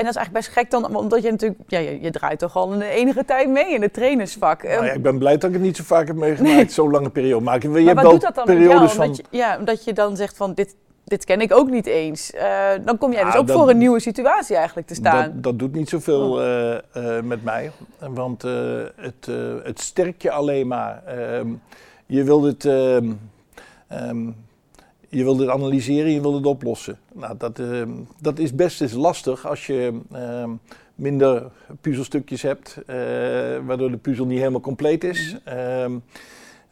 En 0.00 0.06
dat 0.06 0.14
is 0.14 0.20
eigenlijk 0.20 0.46
best 0.46 0.58
gek 0.58 0.70
dan, 0.70 0.96
omdat 0.96 1.22
je 1.22 1.30
natuurlijk, 1.30 1.60
ja, 1.66 1.78
je, 1.78 2.00
je 2.00 2.10
draait 2.10 2.38
toch 2.38 2.56
al 2.56 2.72
een 2.72 2.80
enige 2.80 3.24
tijd 3.24 3.48
mee 3.48 3.74
in 3.74 3.82
het 3.82 3.92
trainersvak. 3.92 4.62
Nou 4.62 4.84
ja, 4.84 4.92
ik 4.92 5.02
ben 5.02 5.18
blij 5.18 5.32
dat 5.32 5.44
ik 5.44 5.52
het 5.52 5.62
niet 5.64 5.76
zo 5.76 5.82
vaak 5.86 6.06
heb 6.06 6.16
meegemaakt, 6.16 6.54
nee. 6.54 6.70
zo'n 6.70 6.90
lange 6.90 7.10
periode. 7.10 7.44
Maar, 7.44 7.62
je 7.62 7.68
maar 7.68 7.80
hebt 7.80 8.02
wat 8.02 8.10
doet 8.10 8.20
dat 8.20 8.34
dan 8.34 8.44
periodes 8.44 8.92
van... 8.92 9.14
je, 9.14 9.24
ja, 9.30 9.58
omdat 9.58 9.84
je 9.84 9.92
dan 9.92 10.16
zegt 10.16 10.36
van, 10.36 10.54
dit, 10.54 10.76
dit 11.04 11.24
ken 11.24 11.40
ik 11.40 11.52
ook 11.52 11.70
niet 11.70 11.86
eens. 11.86 12.32
Uh, 12.34 12.68
dan 12.84 12.98
kom 12.98 13.12
jij 13.12 13.24
dus 13.24 13.36
ook 13.36 13.46
dat, 13.46 13.56
voor 13.56 13.70
een 13.70 13.78
nieuwe 13.78 14.00
situatie 14.00 14.56
eigenlijk 14.56 14.86
te 14.86 14.94
staan. 14.94 15.24
Dat, 15.24 15.42
dat 15.42 15.58
doet 15.58 15.72
niet 15.74 15.88
zoveel 15.88 16.42
uh, 16.42 16.74
uh, 16.96 17.20
met 17.20 17.44
mij, 17.44 17.70
want 17.98 18.42
het, 18.96 19.28
het 19.62 19.80
sterkt 19.80 20.22
je 20.22 20.30
alleen 20.30 20.66
maar. 20.66 21.02
Ehm, 21.04 21.48
je 22.06 22.24
wilt 22.24 22.44
het... 22.44 22.64
Um, 22.64 24.48
je 25.10 25.24
wilt 25.24 25.38
het 25.38 25.48
analyseren, 25.48 26.10
je 26.10 26.20
wilt 26.20 26.34
het 26.34 26.46
oplossen. 26.46 26.98
Nou, 27.12 27.36
dat, 27.38 27.58
uh, 27.58 27.82
dat 28.20 28.38
is 28.38 28.54
best 28.54 28.80
eens 28.80 28.92
lastig 28.92 29.46
als 29.46 29.66
je 29.66 30.00
uh, 30.12 30.44
minder 30.94 31.50
puzzelstukjes 31.80 32.42
hebt, 32.42 32.78
uh, 32.80 32.94
waardoor 33.66 33.90
de 33.90 33.96
puzzel 33.96 34.26
niet 34.26 34.38
helemaal 34.38 34.60
compleet 34.60 35.04
is. 35.04 35.36
Um, 35.82 36.02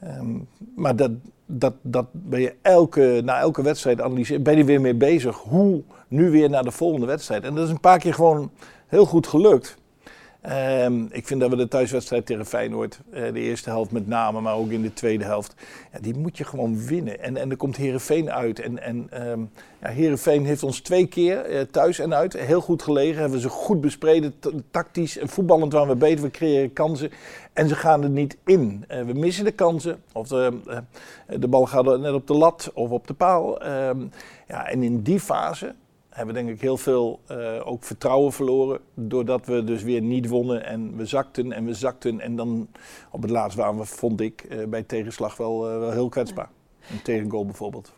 um, 0.05 0.49
maar 0.75 0.97
dat, 0.97 1.11
dat, 1.47 1.75
dat 1.83 2.07
ben 2.13 2.41
je 2.41 2.55
elke, 2.63 3.21
na 3.25 3.39
elke 3.39 3.63
wedstrijd 3.63 4.01
analyseren, 4.01 4.43
ben 4.43 4.57
je 4.57 4.65
weer 4.65 4.81
mee 4.81 4.95
bezig. 4.95 5.37
Hoe 5.37 5.83
nu 6.09 6.31
weer 6.31 6.51
naar 6.51 6.65
de 6.65 6.71
volgende 6.71 7.07
wedstrijd? 7.07 7.45
En 7.45 7.55
dat 7.55 7.65
is 7.65 7.71
een 7.71 7.81
paar 7.81 7.99
keer 7.99 8.15
gewoon 8.15 8.51
heel 8.87 9.05
goed 9.05 9.27
gelukt. 9.27 9.78
Um, 10.51 11.09
ik 11.11 11.27
vind 11.27 11.41
dat 11.41 11.51
we 11.51 11.57
de 11.57 11.69
thuiswedstrijd 11.69 12.27
tegen 12.27 12.47
Feyenoord, 12.47 13.01
uh, 13.11 13.33
de 13.33 13.41
eerste 13.41 13.71
helft 13.71 13.91
met 13.91 14.07
name, 14.07 14.41
maar 14.41 14.55
ook 14.55 14.71
in 14.71 14.83
de 14.83 14.93
tweede 14.93 15.25
helft, 15.25 15.55
ja, 15.93 15.99
die 16.01 16.17
moet 16.17 16.39
je 16.39 16.45
gewoon 16.45 16.87
winnen. 16.87 17.23
En, 17.23 17.37
en 17.37 17.51
er 17.51 17.57
komt 17.57 17.77
Herenveen 17.77 18.31
uit. 18.31 18.61
En, 18.61 18.83
en 18.83 19.29
um, 19.29 19.51
ja, 19.81 19.89
Herenveen 19.89 20.45
heeft 20.45 20.63
ons 20.63 20.81
twee 20.81 21.07
keer 21.07 21.51
uh, 21.51 21.61
thuis 21.61 21.99
en 21.99 22.15
uit 22.15 22.33
heel 22.33 22.61
goed 22.61 22.83
gelegen. 22.83 23.21
Hebben 23.21 23.41
ze 23.41 23.49
goed 23.49 23.81
bespreden, 23.81 24.35
tactisch 24.71 25.19
en 25.19 25.29
voetballend 25.29 25.73
waren 25.73 25.89
we 25.89 25.97
beter. 25.97 26.25
We 26.25 26.31
creëren 26.31 26.73
kansen 26.73 27.11
en 27.53 27.69
ze 27.69 27.75
gaan 27.75 28.03
er 28.03 28.11
niet 28.11 28.37
in. 28.45 28.85
Uh, 28.91 29.03
we 29.03 29.13
missen 29.13 29.45
de 29.45 29.53
kansen. 29.53 30.03
Of 30.13 30.29
de, 30.29 30.59
de 31.39 31.49
bal 31.49 31.67
gaat 31.67 31.99
net 31.99 32.13
op 32.13 32.27
de 32.27 32.35
lat 32.35 32.71
of 32.75 32.91
op 32.91 33.07
de 33.07 33.15
paal. 33.15 33.67
Um, 33.67 34.11
ja, 34.47 34.67
en 34.67 34.83
in 34.83 35.03
die 35.03 35.21
fase 35.21 35.75
hebben 36.19 36.35
denk 36.35 36.49
ik 36.49 36.61
heel 36.61 36.77
veel 36.77 37.21
uh, 37.31 37.61
ook 37.65 37.85
vertrouwen 37.85 38.33
verloren. 38.33 38.81
Doordat 38.95 39.47
we 39.47 39.65
dus 39.65 39.83
weer 39.83 40.03
niet 40.03 40.29
wonnen 40.29 40.65
en 40.65 40.97
we 40.97 41.07
zakten 41.07 41.53
en 41.53 41.65
we 41.65 41.75
zakten. 41.75 42.21
En 42.21 42.37
dan 42.37 42.69
op 43.11 43.23
het 43.23 43.31
laatst 43.31 43.57
waren 43.57 43.79
we, 43.79 43.85
vond 43.85 44.21
ik, 44.21 44.47
uh, 44.49 44.67
bij 44.67 44.83
tegenslag 44.83 45.37
wel, 45.37 45.73
uh, 45.73 45.79
wel 45.79 45.91
heel 45.91 46.09
kwetsbaar. 46.09 46.51
Een 46.91 47.03
tegengoal 47.03 47.45
bijvoorbeeld. 47.45 47.93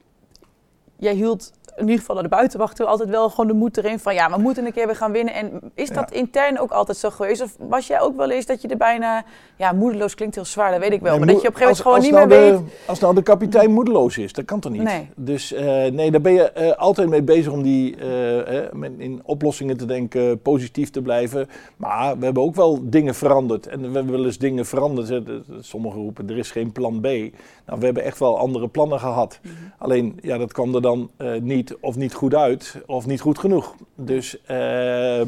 jij 0.97 1.15
hield 1.15 1.53
in 1.81 1.87
ieder 1.87 1.99
geval 1.99 2.15
naar 2.15 2.25
de 2.25 2.31
buitenwacht 2.31 2.77
toe 2.77 2.87
altijd 2.87 3.09
wel 3.09 3.31
gewoon 3.31 3.47
de 3.47 3.53
moed 3.53 3.77
erin 3.77 3.99
van 3.99 4.15
ja, 4.15 4.31
we 4.31 4.41
moeten 4.41 4.67
een 4.67 4.73
keer 4.73 4.87
weer 4.87 4.97
gaan 4.97 5.13
winnen. 5.13 5.35
En 5.35 5.61
is 5.75 5.91
dat 5.91 6.11
intern 6.11 6.59
ook 6.59 6.71
altijd 6.71 6.99
zo 6.99 7.11
geweest? 7.11 7.43
Of 7.43 7.57
was 7.59 7.87
jij 7.87 8.01
ook 8.01 8.17
wel 8.17 8.31
eens 8.31 8.47
dat 8.47 8.63
je 8.63 8.69
er 8.69 8.77
bijna, 8.77 9.25
ja, 9.57 9.73
moedeloos 9.73 10.15
klinkt 10.15 10.35
heel 10.35 10.45
zwaar, 10.45 10.71
dat 10.71 10.81
weet 10.81 10.93
ik 10.93 11.01
wel. 11.01 11.19
maar 11.19 11.27
dat 11.27 11.43
je 11.43 11.49
op 11.49 11.55
een 11.55 11.61
gegeven 11.61 11.85
moment 11.85 12.11
gewoon 12.11 12.23
niet 12.27 12.31
nou 12.31 12.51
meer 12.51 12.61
weet. 12.61 12.73
Als 12.87 13.01
nou 13.01 13.15
de 13.15 13.23
kapitein 13.23 13.73
moedeloos 13.73 14.19
is, 14.19 14.33
dat 14.33 14.45
kan 14.45 14.61
toch 14.61 14.73
niet? 14.73 14.83
Nee. 14.83 15.09
Dus 15.17 15.53
uh, 15.53 15.61
nee, 15.85 16.11
daar 16.11 16.21
ben 16.21 16.33
je 16.33 16.53
uh, 16.59 16.71
altijd 16.71 17.09
mee 17.09 17.23
bezig 17.23 17.53
om 17.53 17.63
die 17.63 17.97
uh, 17.97 18.61
in 18.99 19.21
oplossingen 19.25 19.77
te 19.77 19.85
denken, 19.85 20.41
positief 20.41 20.91
te 20.91 21.03
blijven. 21.03 21.49
Maar 21.77 22.19
we 22.19 22.25
hebben 22.25 22.43
ook 22.43 22.55
wel 22.55 22.79
dingen 22.83 23.15
veranderd. 23.15 23.67
En 23.67 23.81
we 23.81 23.95
hebben 23.95 24.13
wel 24.13 24.25
eens 24.25 24.39
dingen 24.39 24.67
veranderd. 24.67 25.23
Sommigen 25.61 26.01
roepen, 26.01 26.31
er 26.31 26.39
is 26.39 26.51
geen 26.51 26.73
plan 26.73 27.01
B. 27.01 27.05
Nou, 27.05 27.79
we 27.79 27.85
hebben 27.85 28.05
echt 28.05 28.19
wel 28.19 28.39
andere 28.39 28.69
plannen 28.69 28.99
gehad. 28.99 29.41
Mm 29.43 29.51
-hmm. 29.51 29.73
Alleen, 29.79 30.19
ja, 30.23 30.39
dat 30.39 30.53
kwam 30.53 30.75
er 30.75 30.83
dan 30.83 31.11
niet 31.41 31.70
of 31.81 31.97
niet 31.97 32.15
goed 32.15 32.35
uit 32.35 32.77
of 32.87 33.07
niet 33.07 33.21
goed 33.21 33.39
genoeg. 33.39 33.75
Dus 33.95 34.37
uh, 34.51 35.23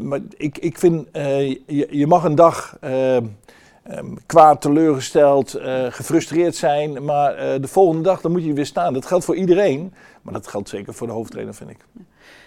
maar 0.00 0.20
ik, 0.36 0.58
ik 0.58 0.78
vind, 0.78 1.08
uh, 1.12 1.48
je, 1.90 2.06
mag 2.06 2.24
een 2.24 2.34
dag 2.34 2.78
uh, 2.84 3.16
um, 3.16 4.18
kwaad, 4.26 4.60
teleurgesteld, 4.60 5.56
uh, 5.56 5.86
gefrustreerd 5.90 6.56
zijn, 6.56 7.04
maar 7.04 7.60
de 7.60 7.68
volgende 7.68 8.02
dag 8.02 8.20
dan 8.20 8.32
moet 8.32 8.44
je 8.44 8.52
weer 8.52 8.66
staan. 8.66 8.92
Dat 8.92 9.06
geldt 9.06 9.24
voor 9.24 9.36
iedereen, 9.36 9.94
maar 10.22 10.32
dat 10.32 10.46
geldt 10.46 10.68
zeker 10.68 10.94
voor 10.94 11.06
de 11.06 11.12
hoofdtrainer, 11.12 11.54
vind 11.54 11.70
ik. 11.70 11.78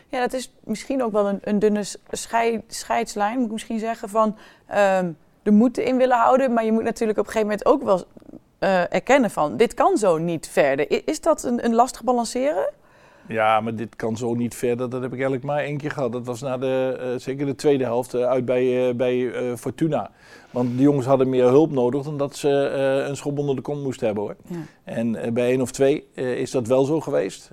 Ja, 0.07 0.19
dat 0.19 0.33
is 0.33 0.53
misschien 0.63 1.03
ook 1.03 1.11
wel 1.11 1.27
een, 1.27 1.39
een 1.41 1.59
dunne 1.59 1.83
scheid, 2.09 2.63
scheidslijn, 2.67 3.35
moet 3.35 3.45
ik 3.45 3.51
misschien 3.51 3.79
zeggen, 3.79 4.09
van 4.09 4.35
um, 4.75 5.17
de 5.43 5.83
in 5.83 5.97
willen 5.97 6.17
houden, 6.17 6.53
maar 6.53 6.65
je 6.65 6.71
moet 6.71 6.83
natuurlijk 6.83 7.19
op 7.19 7.25
een 7.25 7.31
gegeven 7.31 7.57
moment 7.57 7.67
ook 7.67 7.83
wel 7.83 8.05
uh, 8.59 8.93
erkennen 8.93 9.31
van 9.31 9.57
dit 9.57 9.73
kan 9.73 9.97
zo 9.97 10.17
niet 10.17 10.47
verder. 10.47 11.07
Is 11.07 11.21
dat 11.21 11.43
een, 11.43 11.65
een 11.65 11.75
lastig 11.75 12.03
balanceren? 12.03 12.69
Ja, 13.27 13.59
maar 13.59 13.75
dit 13.75 13.95
kan 13.95 14.17
zo 14.17 14.33
niet 14.33 14.55
verder. 14.55 14.89
Dat 14.89 15.01
heb 15.01 15.11
ik 15.11 15.17
eigenlijk 15.17 15.43
maar 15.43 15.63
één 15.63 15.77
keer 15.77 15.91
gehad. 15.91 16.11
Dat 16.11 16.25
was 16.25 16.41
na 16.41 16.57
de, 16.57 16.97
uh, 16.99 17.19
zeker 17.19 17.45
de 17.45 17.55
tweede 17.55 17.83
helft 17.83 18.15
uh, 18.15 18.25
uit 18.25 18.45
bij, 18.45 18.95
bij 18.95 19.31
Fortuna. 19.57 20.11
Want 20.51 20.77
de 20.77 20.83
jongens 20.83 21.05
hadden 21.05 21.29
meer 21.29 21.45
hulp 21.45 21.71
nodig 21.71 22.03
dan 22.03 22.17
dat 22.17 22.35
ze 22.35 22.49
een 23.09 23.15
schop 23.15 23.37
onder 23.37 23.55
de 23.55 23.61
kont 23.61 23.83
moesten 23.83 24.05
hebben 24.05 24.23
hoor. 24.23 24.35
Ja. 24.47 24.57
En 24.83 25.33
bij 25.33 25.49
één 25.49 25.61
of 25.61 25.71
twee 25.71 26.07
is 26.13 26.51
dat 26.51 26.67
wel 26.67 26.85
zo 26.85 26.99
geweest. 26.99 27.51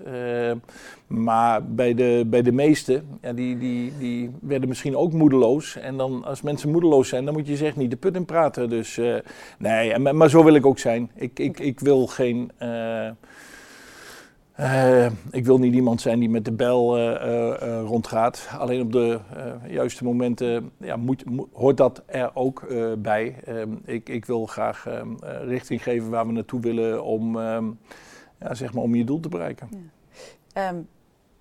Maar 1.06 1.64
bij 1.64 1.94
de, 1.94 2.24
bij 2.26 2.42
de 2.42 2.52
meesten, 2.52 3.18
ja, 3.22 3.32
die, 3.32 3.58
die, 3.58 3.92
die 3.98 4.30
werden 4.40 4.68
misschien 4.68 4.96
ook 4.96 5.12
moedeloos. 5.12 5.76
En 5.76 5.96
dan 5.96 6.24
als 6.24 6.42
mensen 6.42 6.70
moedeloos 6.70 7.08
zijn, 7.08 7.24
dan 7.24 7.34
moet 7.34 7.46
je 7.46 7.56
zich 7.56 7.76
niet 7.76 7.90
de 7.90 7.96
put 7.96 8.14
in 8.14 8.24
praten. 8.24 8.68
Dus 8.68 9.00
nee, 9.58 9.98
maar, 9.98 10.16
maar, 10.16 10.30
zo 10.30 10.44
wil 10.44 10.54
ik 10.54 10.66
ook 10.66 10.78
zijn. 10.78 11.10
Ik, 11.14 11.38
ik, 11.38 11.60
ik 11.60 11.80
wil 11.80 12.06
geen... 12.06 12.50
Uh, 12.62 13.08
ik 15.30 15.44
wil 15.44 15.58
niet 15.58 15.74
iemand 15.74 16.00
zijn 16.00 16.18
die 16.18 16.28
met 16.28 16.44
de 16.44 16.52
bel 16.52 16.98
rondgaat. 17.84 18.48
Alleen 18.58 18.80
op 18.80 18.92
de 18.92 19.18
juiste 19.68 20.04
momenten 20.04 20.70
ja, 20.76 20.96
moet, 20.96 21.30
moet, 21.30 21.48
hoort 21.52 21.76
dat 21.76 22.02
er 22.06 22.30
ook 22.34 22.66
bij. 22.98 23.36
Ehm, 23.44 23.70
ik, 23.84 24.08
ik, 24.08 24.24
wil 24.24 24.46
graag 24.46 24.86
ehm, 24.86 25.08
richting 25.44 25.82
geven 25.82 26.10
waar 26.10 26.26
we 26.26 26.32
naartoe 26.32 26.60
willen 26.60 27.04
om, 27.04 27.36
um, 27.36 27.78
ja, 28.40 28.54
zeg 28.54 28.72
maar 28.72 28.82
om 28.82 28.94
je 28.94 29.04
doel 29.04 29.20
te 29.20 29.28
bereiken. 29.28 29.68
Ja. 30.54 30.74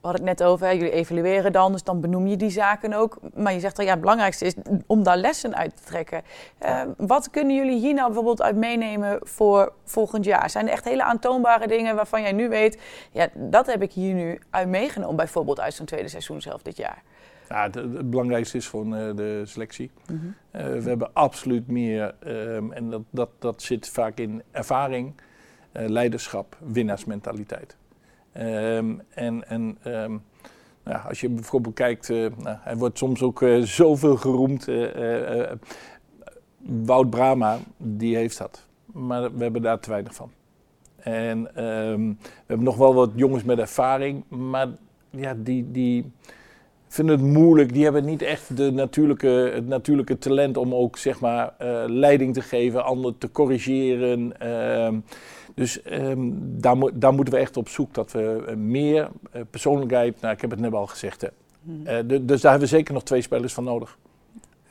Hadden 0.05 0.27
het 0.27 0.37
net 0.39 0.47
over, 0.47 0.65
hè, 0.67 0.71
jullie 0.71 0.91
evalueren 0.91 1.51
dan, 1.51 1.71
dus 1.71 1.83
dan 1.83 2.01
benoem 2.01 2.27
je 2.27 2.37
die 2.37 2.49
zaken 2.49 2.93
ook. 2.93 3.17
Maar 3.33 3.53
je 3.53 3.59
zegt 3.59 3.79
al, 3.79 3.85
ja, 3.85 3.91
het 3.91 3.99
belangrijkste 3.99 4.45
is 4.45 4.53
om 4.85 5.03
daar 5.03 5.17
lessen 5.17 5.55
uit 5.55 5.77
te 5.77 5.83
trekken. 5.83 6.23
wat 6.97 7.29
kunnen 7.29 7.55
jullie 7.55 7.79
hier 7.79 7.93
nou 7.93 8.05
bijvoorbeeld 8.05 8.41
uit 8.41 8.55
meenemen 8.55 9.19
voor 9.21 9.73
volgend 9.83 10.25
jaar? 10.25 10.49
Zijn 10.49 10.67
er 10.67 10.71
echt 10.71 10.83
hele 10.83 11.03
aantoonbare 11.03 11.67
dingen 11.67 11.95
waarvan 11.95 12.21
jij 12.21 12.31
nu 12.31 12.49
weet, 12.49 12.81
ja, 13.11 13.27
dat 13.33 13.65
heb 13.65 13.81
ik 13.81 13.91
hier 13.91 14.13
nu 14.13 14.39
uit 14.49 14.67
meegenomen, 14.67 15.15
bijvoorbeeld 15.15 15.59
uit 15.59 15.73
zo'n 15.73 15.85
tweede 15.85 16.07
seizoen 16.07 16.41
zelf 16.41 16.61
dit 16.61 16.77
jaar? 16.77 17.03
Ja, 17.49 17.63
het, 17.63 17.75
het 17.75 18.09
belangrijkste 18.09 18.57
is 18.57 18.67
gewoon 18.67 18.93
uh, 18.93 19.15
de 19.15 19.41
selectie. 19.45 19.91
Mm 20.07 20.19
-hmm. 20.19 20.61
uh, 20.61 20.81
we 20.81 20.89
hebben 20.89 21.13
absoluut 21.13 21.67
meer, 21.67 22.15
um, 22.27 22.71
en 22.71 22.89
dat, 22.89 23.01
dat, 23.09 23.29
dat 23.39 23.61
zit 23.61 23.89
vaak 23.89 24.17
in 24.17 24.43
ervaring, 24.51 25.13
leiderschap, 25.71 26.57
winnaarsmentaliteit. 26.59 27.75
Um, 28.39 29.01
en 29.09 29.49
en 29.49 29.77
um, 29.87 30.23
nou, 30.83 31.07
als 31.07 31.21
je 31.21 31.29
bijvoorbeeld 31.29 31.75
kijkt, 31.75 32.09
nou, 32.09 32.57
hij 32.59 32.75
wordt 32.77 32.97
soms 32.97 33.21
ook 33.21 33.45
zoveel 33.61 34.15
geroemd. 34.15 34.67
Wout 36.57 37.09
Brama, 37.09 37.57
die 37.77 38.15
heeft 38.15 38.37
dat. 38.37 38.67
Maar 38.85 39.35
we 39.35 39.43
hebben 39.43 39.61
daar 39.61 39.79
te 39.79 39.89
weinig 39.89 40.15
van. 40.15 40.31
En 40.95 41.43
we 41.53 42.15
hebben 42.45 42.65
nog 42.65 42.77
wel 42.77 42.93
wat 42.93 43.11
jongens 43.15 43.43
met 43.43 43.59
ervaring, 43.59 44.23
maar 44.27 44.67
ja, 45.09 45.35
die... 45.37 45.71
die 45.71 46.11
vinden 46.87 47.19
het 47.19 47.25
moeilijk. 47.25 47.73
Die 47.73 47.83
hebben 47.83 48.05
niet 48.05 48.21
echt 48.21 48.57
de 48.57 48.71
natuurlijke, 48.71 49.51
het 49.53 49.67
natuurlijke 49.67 50.17
talent 50.17 50.57
om 50.57 50.73
ook 50.73 50.97
zeg 50.97 51.19
maar, 51.19 51.53
uh, 51.61 51.83
leiding 51.87 52.33
te 52.33 52.41
geven, 52.41 52.85
anderen 52.85 53.17
te 53.17 53.31
corrigeren. 53.31 54.33
Dus 55.55 55.79
um, 55.91 56.61
daar, 56.61 56.77
mo 56.77 56.89
daar, 56.93 57.13
moeten 57.13 57.33
we 57.33 57.39
echt 57.39 57.57
op 57.57 57.69
zoek 57.69 57.93
dat 57.93 58.11
we 58.11 58.53
meer 58.57 59.09
uh, 59.35 59.41
persoonlijkheid, 59.49 60.21
nou 60.21 60.33
ik 60.33 60.41
heb 60.41 60.49
het 60.49 60.59
net 60.59 60.73
al 60.73 60.87
gezegd, 60.87 61.21
hè. 61.21 61.27
Mm. 61.61 61.83
dus 62.07 62.41
daar 62.41 62.51
hebben 62.51 62.69
we 62.69 62.75
zeker 62.75 62.93
nog 62.93 63.03
twee 63.03 63.21
spelers 63.21 63.53
van 63.53 63.63
nodig. 63.63 63.97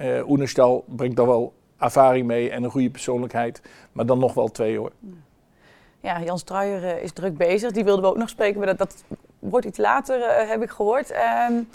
Uh, 0.00 0.28
Oenerstal 0.28 0.84
brengt 0.86 1.16
dan 1.16 1.26
wel 1.26 1.52
ervaring 1.78 2.26
mee 2.26 2.50
en 2.50 2.62
een 2.62 2.70
goede 2.70 2.90
persoonlijkheid, 2.90 3.62
maar 3.92 4.06
dan 4.06 4.18
nog 4.18 4.34
wel 4.34 4.48
twee 4.48 4.78
hoor. 4.78 4.92
Ja, 6.00 6.22
Jan 6.22 6.38
Struijer 6.38 7.02
is 7.02 7.12
druk 7.12 7.36
bezig. 7.36 7.72
Die 7.72 7.84
wilden 7.84 8.04
we 8.04 8.10
ook 8.10 8.16
nog 8.16 8.28
spreken, 8.28 8.58
maar 8.58 8.66
dat, 8.66 8.78
dat 8.78 9.04
wordt 9.38 9.66
iets 9.66 9.78
later, 9.78 10.48
heb 10.48 10.62
ik 10.62 10.70
gehoord. 10.70 11.12
Um, 11.50 11.68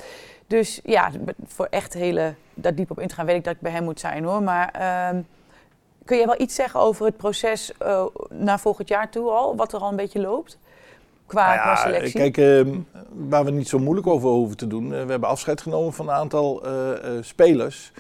dus 0.48 0.80
ja, 0.84 1.12
voor 1.46 1.68
echt 1.70 1.94
hele, 1.94 2.34
daar 2.54 2.75
diep 2.75 2.92
op 2.92 3.00
in 3.00 3.08
te 3.08 3.16
gaan, 3.16 3.25
weet 3.25 3.36
ik 3.36 3.44
dat 3.44 3.54
ik 3.54 3.62
bij 3.62 3.72
hem 3.72 3.84
moet 3.84 4.00
zijn 4.00 4.24
hoor. 4.24 4.44
Maar 4.44 4.75
uh, 5.16 5.20
kun 6.10 6.18
je 6.18 6.25
wel 6.25 6.42
iets 6.42 6.56
zeggen 6.56 6.80
over 6.80 7.06
het 7.06 7.18
proces 7.18 7.72
uh, 7.82 8.06
naar 8.30 8.60
volgend 8.60 8.88
jaar 8.88 9.10
toe 9.10 9.30
al? 9.30 9.56
Wat 9.56 9.74
er 9.74 9.80
al 9.80 9.89
een 9.89 9.96
beetje 9.96 10.20
loopt? 10.20 10.58
Qua, 11.25 11.46
nou 11.46 11.58
ja, 11.58 11.63
qua 11.63 11.75
selectie? 11.75 12.32
Kijk, 12.32 12.38
uh, 12.38 12.75
waar 13.12 13.46
we 13.46 13.51
niet 13.51 13.68
zo 13.68 13.80
moeilijk 13.80 14.08
over 14.08 14.30
hoeven 14.30 14.58
te 14.58 14.68
doen. 14.68 14.84
Uh, 14.84 14.89
we 14.89 15.10
hebben 15.10 15.30
afscheid 15.30 15.62
genomen 15.62 15.94
van 15.94 16.08
een 16.08 16.16
aantal 16.16 16.63
spelers. 17.22 17.92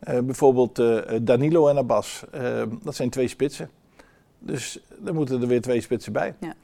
bijvoorbeeld 0.00 0.82
Danilo 1.20 1.68
en 1.68 1.76
Abbas. 1.76 2.24
dat 2.82 2.94
zijn 2.94 3.10
twee 3.10 3.28
spitsen. 3.28 3.70
Dus 4.38 4.78
er 5.04 5.14
moeten 5.14 5.40
er 5.40 5.46
weer 5.46 5.60
twee 5.60 5.80
spitsen 5.80 6.12
bij. 6.12 6.34
Ja. 6.40 6.54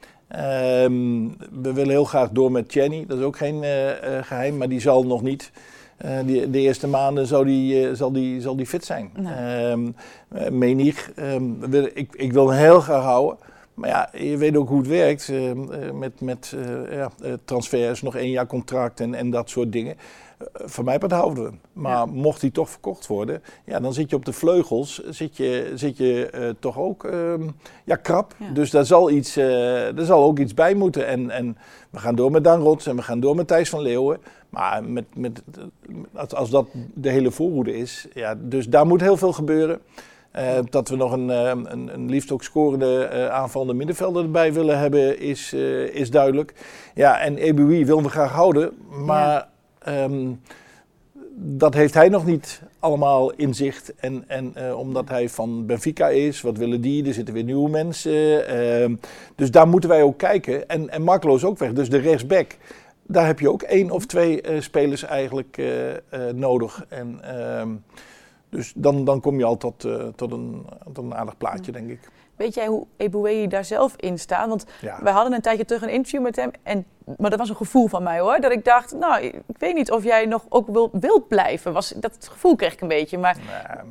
Um, 0.84 1.36
we 1.62 1.72
willen 1.72 1.90
heel 1.90 2.04
graag 2.04 2.30
door 2.30 2.52
met 2.52 2.72
Jenny. 2.72 3.04
Dat 3.06 3.18
is 3.18 3.24
ook 3.24 3.36
geen 3.36 3.62
geheim, 4.24 4.56
maar 4.56 4.68
die 4.68 4.80
zal 4.80 5.04
nog 5.04 5.22
niet. 5.22 5.50
Uh, 6.04 6.18
die, 6.24 6.50
de 6.50 6.58
eerste 6.58 6.86
maanden 6.86 7.26
zal 7.26 7.44
die, 7.44 7.94
zal 7.94 8.12
die, 8.12 8.40
zal 8.40 8.56
die 8.56 8.66
fit 8.66 8.84
zijn. 8.84 9.10
Nee. 9.16 9.70
Um, 9.70 9.94
Menig, 10.50 11.10
um, 11.16 11.74
ik, 11.94 12.14
ik 12.14 12.32
wil 12.32 12.48
hem 12.50 12.58
heel 12.58 12.80
graag 12.80 13.02
houden. 13.02 13.38
Maar 13.74 13.88
ja, 13.88 14.10
je 14.12 14.36
weet 14.36 14.56
ook 14.56 14.68
hoe 14.68 14.78
het 14.78 14.88
werkt 14.88 15.32
met, 15.92 16.20
met 16.20 16.56
ja, 16.90 17.10
transfers, 17.44 18.02
nog 18.02 18.16
één 18.16 18.30
jaar 18.30 18.46
contract 18.46 19.00
en, 19.00 19.14
en 19.14 19.30
dat 19.30 19.50
soort 19.50 19.72
dingen. 19.72 19.96
Van 20.54 20.84
mij 20.84 20.98
part 20.98 21.12
houden 21.12 21.44
we 21.44 21.48
hem. 21.48 21.60
Maar 21.72 21.96
ja. 21.96 22.06
mocht 22.06 22.40
hij 22.40 22.50
toch 22.50 22.70
verkocht 22.70 23.06
worden, 23.06 23.42
ja, 23.64 23.80
dan 23.80 23.92
zit 23.92 24.10
je 24.10 24.16
op 24.16 24.24
de 24.24 24.32
vleugels, 24.32 25.02
zit 25.08 25.36
je, 25.36 25.72
zit 25.74 25.96
je 25.96 26.30
uh, 26.34 26.48
toch 26.58 26.78
ook 26.78 27.04
uh, 27.04 27.34
ja, 27.84 27.96
krap. 27.96 28.34
Ja. 28.36 28.50
Dus 28.50 28.70
daar 28.70 28.84
zal, 28.84 29.10
iets, 29.10 29.36
uh, 29.36 29.44
daar 29.94 30.04
zal 30.04 30.24
ook 30.24 30.38
iets 30.38 30.54
bij 30.54 30.74
moeten. 30.74 31.06
En, 31.06 31.30
en 31.30 31.56
we 31.90 31.98
gaan 31.98 32.14
door 32.14 32.30
met 32.30 32.44
Dan 32.44 32.60
Rots 32.60 32.86
en 32.86 32.96
we 32.96 33.02
gaan 33.02 33.20
door 33.20 33.36
met 33.36 33.46
Thijs 33.46 33.68
van 33.68 33.80
Leeuwen. 33.80 34.18
Maar 34.50 34.84
met, 34.84 35.04
met, 35.14 35.42
als, 36.14 36.34
als 36.34 36.50
dat 36.50 36.66
de 36.94 37.10
hele 37.10 37.30
voorhoede 37.30 37.76
is, 37.76 38.06
ja, 38.14 38.34
dus 38.40 38.66
daar 38.66 38.86
moet 38.86 39.00
heel 39.00 39.16
veel 39.16 39.32
gebeuren. 39.32 39.80
Uh, 40.36 40.58
dat 40.70 40.88
we 40.88 40.96
nog 40.96 41.12
een, 41.12 41.28
een, 41.28 41.94
een 41.94 42.10
liefst 42.10 42.32
ook 42.32 42.42
scorende 42.42 43.10
uh, 43.12 43.28
aanvallende 43.28 43.74
middenvelder 43.74 44.22
erbij 44.22 44.52
willen 44.52 44.78
hebben, 44.78 45.20
is, 45.20 45.52
uh, 45.54 45.94
is 45.94 46.10
duidelijk. 46.10 46.54
Ja, 46.94 47.20
en 47.20 47.36
EBUI 47.36 47.84
willen 47.84 48.02
we 48.02 48.08
graag 48.08 48.32
houden, 48.32 48.72
maar... 49.04 49.48
Ja. 49.84 50.02
Um, 50.02 50.40
dat 51.40 51.74
heeft 51.74 51.94
hij 51.94 52.08
nog 52.08 52.26
niet 52.26 52.62
allemaal 52.78 53.32
in 53.32 53.54
zicht. 53.54 53.94
En, 53.96 54.24
en 54.26 54.74
omdat 54.74 55.08
hij 55.08 55.28
van 55.28 55.66
Benfica 55.66 56.08
is, 56.08 56.40
wat 56.40 56.56
willen 56.56 56.80
die? 56.80 57.06
Er 57.06 57.14
zitten 57.14 57.34
weer 57.34 57.44
nieuwe 57.44 57.70
mensen. 57.70 58.12
Uh, 58.90 58.96
dus 59.34 59.50
daar 59.50 59.68
moeten 59.68 59.88
wij 59.88 60.02
ook 60.02 60.18
kijken. 60.18 60.68
En, 60.68 60.90
en 60.90 61.02
Markelo 61.02 61.34
is 61.34 61.44
ook 61.44 61.58
weg. 61.58 61.72
Dus 61.72 61.90
de 61.90 61.98
rechtsback, 61.98 62.56
daar 63.08 63.26
heb 63.26 63.40
je 63.40 63.50
ook 63.50 63.62
één 63.62 63.90
of 63.90 64.06
twee 64.06 64.42
uh, 64.42 64.60
spelers 64.60 65.02
eigenlijk 65.02 65.62
nodig. 66.34 66.84
En, 66.88 67.18
ehm, 67.22 67.68
dus 68.48 68.72
dan, 68.76 69.04
dan 69.04 69.20
kom 69.20 69.38
je 69.38 69.44
al 69.44 69.56
tot, 69.56 69.80
tot, 70.16 70.32
een, 70.32 70.66
tot 70.92 71.04
een 71.04 71.14
aardig 71.14 71.36
plaatje, 71.36 71.72
denk 71.72 71.90
ik. 71.90 72.10
Weet 72.36 72.54
jij 72.54 72.66
hoe 72.66 72.86
Eboué 72.96 73.46
daar 73.46 73.64
zelf 73.64 73.94
in 73.96 74.18
staat? 74.18 74.48
Want 74.48 74.64
ja. 74.80 75.02
wij 75.02 75.12
hadden 75.12 75.32
een 75.32 75.40
tijdje 75.40 75.64
terug 75.64 75.82
een 75.82 75.88
interview 75.88 76.22
met 76.22 76.36
hem. 76.36 76.50
En, 76.62 76.84
maar 77.16 77.30
dat 77.30 77.38
was 77.38 77.48
een 77.48 77.56
gevoel 77.56 77.86
van 77.86 78.02
mij 78.02 78.20
hoor. 78.20 78.40
Dat 78.40 78.52
ik 78.52 78.64
dacht, 78.64 78.94
nou, 78.94 79.22
ik 79.22 79.58
weet 79.58 79.74
niet 79.74 79.90
of 79.90 80.04
jij 80.04 80.26
nog 80.26 80.44
ook 80.48 80.66
wil, 80.68 80.90
wilt 80.92 81.28
blijven. 81.28 81.72
Was, 81.72 81.94
dat 81.96 82.28
gevoel 82.30 82.56
kreeg 82.56 82.72
ik 82.72 82.80
een 82.80 82.88
beetje. 82.88 83.18
Maar... 83.18 83.36
Nou, 83.46 83.86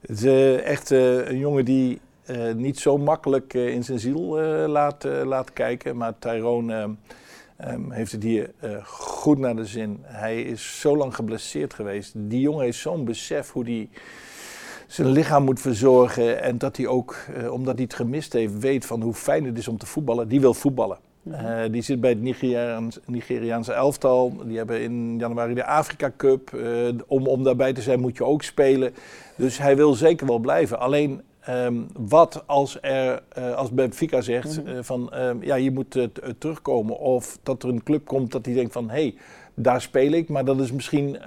het 0.00 0.10
is 0.10 0.24
uh, 0.24 0.66
echt 0.66 0.90
uh, 0.90 1.28
een 1.28 1.38
jongen 1.38 1.64
die 1.64 2.00
eh, 2.22 2.52
niet 2.54 2.78
zo 2.78 2.98
makkelijk 2.98 3.54
eh, 3.54 3.68
in 3.68 3.84
zijn 3.84 3.98
ziel 3.98 4.40
eh, 4.40 4.68
laat, 4.68 5.04
eh, 5.04 5.22
laat 5.24 5.52
kijken. 5.52 5.96
Maar 5.96 6.18
Tyrone 6.18 6.94
ehm, 7.62 7.90
heeft 7.90 8.12
het 8.12 8.22
hier 8.22 8.50
eh, 8.58 8.70
goed 8.84 9.38
naar 9.38 9.56
de 9.56 9.66
zin. 9.66 9.98
Hij 10.02 10.42
is 10.42 10.80
zo 10.80 10.96
lang 10.96 11.14
geblesseerd 11.14 11.74
geweest. 11.74 12.12
Die 12.16 12.40
jongen 12.40 12.64
heeft 12.64 12.78
zo'n 12.78 13.04
besef 13.04 13.52
hoe 13.52 13.64
hij 13.64 13.88
zijn 14.86 15.08
lichaam 15.08 15.44
moet 15.44 15.60
verzorgen. 15.60 16.42
En 16.42 16.58
dat 16.58 16.76
hij 16.76 16.86
ook, 16.86 17.16
eh, 17.34 17.52
omdat 17.52 17.74
hij 17.74 17.82
het 17.82 17.94
gemist 17.94 18.32
heeft, 18.32 18.58
weet 18.58 18.86
van 18.86 19.02
hoe 19.02 19.14
fijn 19.14 19.44
het 19.44 19.58
is 19.58 19.68
om 19.68 19.78
te 19.78 19.86
voetballen. 19.86 20.28
Die 20.28 20.40
wil 20.40 20.54
voetballen. 20.54 20.98
Eh, 21.30 21.60
die 21.70 21.82
zit 21.82 22.00
bij 22.00 22.10
het 22.10 22.20
Nigeriaans, 22.20 22.98
Nigeriaanse 23.06 23.72
elftal. 23.72 24.32
Die 24.44 24.56
hebben 24.56 24.80
in 24.80 25.18
januari 25.18 25.54
de 25.54 25.66
Afrika 25.66 26.12
Cup. 26.16 26.56
Om, 27.06 27.26
om 27.26 27.42
daarbij 27.42 27.72
te 27.72 27.82
zijn 27.82 28.00
moet 28.00 28.16
je 28.16 28.24
ook 28.24 28.42
spelen. 28.42 28.94
Dus 29.36 29.58
hij 29.58 29.76
wil 29.76 29.94
zeker 29.94 30.26
wel 30.26 30.38
blijven. 30.38 30.78
Alleen 30.78 31.22
ehm, 31.44 31.74
wat 31.92 32.42
als 32.46 32.78
er, 32.80 33.22
eh, 33.28 33.54
als 33.54 33.70
Benfica 33.70 34.20
zegt 34.20 34.62
eh, 34.64 34.78
van 34.80 35.12
ehm, 35.12 35.36
ja, 35.40 35.54
je 35.54 35.70
moet 35.70 35.96
eh, 35.96 36.04
terugkomen. 36.38 36.98
Of 36.98 37.38
dat 37.42 37.62
er 37.62 37.68
een 37.68 37.82
club 37.82 38.04
komt 38.04 38.32
dat 38.32 38.44
die 38.44 38.54
denkt 38.54 38.72
van 38.72 38.90
hé, 38.90 38.94
hey, 38.94 39.14
daar 39.54 39.80
speel 39.80 40.12
ik. 40.12 40.28
Maar 40.28 40.44
dat 40.44 40.60
is 40.60 40.72
misschien 40.72 41.18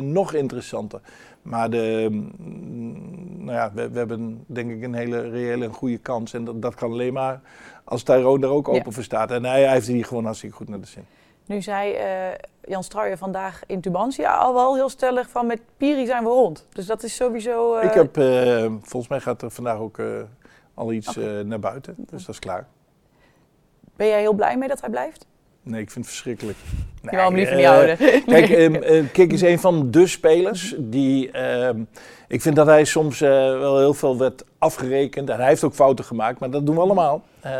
nog 0.00 0.34
interessanter. 0.34 1.00
Maar 1.42 1.70
de, 1.70 2.06
mm, 2.10 3.44
nou 3.44 3.56
ja, 3.56 3.72
we, 3.74 3.90
we 3.90 3.98
hebben 3.98 4.44
denk 4.46 4.70
ik 4.70 4.82
een 4.82 4.94
hele 4.94 5.28
reële 5.28 5.64
en 5.64 5.72
goede 5.72 5.98
kans. 5.98 6.32
En 6.32 6.44
dat, 6.44 6.62
dat 6.62 6.74
kan 6.74 6.90
alleen 6.90 7.12
maar 7.12 7.40
als 7.84 8.02
Tyrone 8.02 8.40
daar 8.40 8.50
ook 8.50 8.66
Ja. 8.66 8.72
open 8.72 8.92
voor 8.92 9.02
staat. 9.02 9.30
En 9.30 9.44
hij, 9.44 9.62
hij 9.62 9.72
heeft 9.72 9.86
hier 9.86 10.04
gewoon 10.04 10.24
hartstikke 10.24 10.56
goed 10.56 10.68
naar 10.68 10.80
de 10.80 10.86
zin. 10.86 11.04
Nu 11.46 11.62
zei 11.62 11.96
Jan 12.68 12.84
Struijer 12.84 13.18
vandaag 13.18 13.62
in 13.66 13.80
Tubantia 13.80 14.36
al 14.36 14.54
wel 14.54 14.74
heel 14.74 14.88
stellig 14.88 15.28
van 15.28 15.46
met 15.46 15.60
Piri 15.76 16.06
zijn 16.06 16.22
we 16.22 16.28
rond. 16.28 16.66
Dus 16.72 16.86
dat 16.86 17.02
is 17.02 17.14
sowieso... 17.14 17.74
eh, 17.74 17.88
ik 17.88 17.94
heb, 17.94 18.16
eh, 18.16 18.72
volgens 18.80 19.08
mij 19.08 19.20
gaat 19.20 19.42
er 19.42 19.50
vandaag 19.50 19.78
ook 19.78 19.98
eh, 19.98 20.06
al 20.74 20.92
iets 20.92 21.16
naar 21.44 21.58
buiten. 21.60 21.94
Dus 21.96 22.24
dat 22.24 22.34
is 22.34 22.38
klaar. 22.40 22.66
Ben 23.96 24.06
jij 24.06 24.20
heel 24.20 24.32
blij 24.32 24.56
mee 24.58 24.68
dat 24.68 24.80
hij 24.80 24.90
blijft? 24.90 25.26
Nee, 25.62 25.80
ik 25.80 25.90
vind 25.90 26.04
het 26.04 26.14
verschrikkelijk. 26.14 26.58
Je 27.02 27.16
wou 27.16 27.22
hem 27.22 27.34
liever 27.34 27.56
niet 27.56 27.64
houden. 27.64 27.96
Kijk, 28.26 28.50
eh, 28.50 29.02
Kik 29.12 29.32
is 29.32 29.42
een 29.42 29.58
van 29.58 29.90
de 29.90 30.06
spelers 30.06 30.74
die. 30.78 31.30
ehm, 31.30 31.80
ik 32.28 32.42
vind 32.42 32.56
dat 32.56 32.66
hij 32.66 32.84
soms 32.84 33.20
eh, 33.20 33.30
wel 33.58 33.78
heel 33.78 33.94
veel 33.94 34.18
werd 34.18 34.44
afgerekend. 34.58 35.30
En 35.30 35.36
hij 35.36 35.48
heeft 35.48 35.64
ook 35.64 35.74
fouten 35.74 36.04
gemaakt, 36.04 36.40
maar 36.40 36.50
dat 36.50 36.66
doen 36.66 36.74
we 36.74 36.80
allemaal. 36.80 37.22
Eh, 37.40 37.52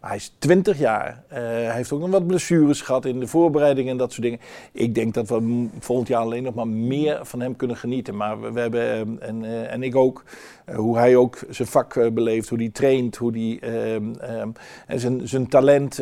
maar 0.00 0.10
hij 0.10 0.16
is 0.16 0.34
20 0.38 0.78
jaar. 0.78 1.22
Hij 1.28 1.74
heeft 1.74 1.92
ook 1.92 2.00
nog 2.00 2.10
wat 2.10 2.26
blessures 2.26 2.80
gehad 2.80 3.04
in 3.04 3.20
de 3.20 3.26
voorbereiding 3.26 3.88
en 3.88 3.96
dat 3.96 4.12
soort 4.12 4.22
dingen. 4.22 4.40
Ik 4.72 4.94
denk 4.94 5.14
dat 5.14 5.28
we 5.28 5.68
volgend 5.78 6.08
jaar 6.08 6.20
alleen 6.20 6.42
nog 6.42 6.54
maar 6.54 6.68
meer 6.68 7.18
van 7.22 7.40
hem 7.40 7.56
kunnen 7.56 7.76
genieten. 7.76 8.16
Maar 8.16 8.40
we, 8.40 8.52
we 8.52 8.60
hebben, 8.60 8.92
ehm, 8.92 9.16
en, 9.18 9.68
en 9.68 9.82
ik 9.82 9.96
ook, 9.96 10.24
hoe 10.74 10.98
hij 10.98 11.16
ook 11.16 11.38
zijn 11.50 11.68
vak 11.68 12.14
beleeft, 12.14 12.48
hoe 12.48 12.58
hij 12.58 12.70
traint, 12.70 13.16
hoe 13.16 13.32
hij 13.32 13.70
en 14.86 15.00
zijn, 15.00 15.28
zijn 15.28 15.48
talent 15.48 16.00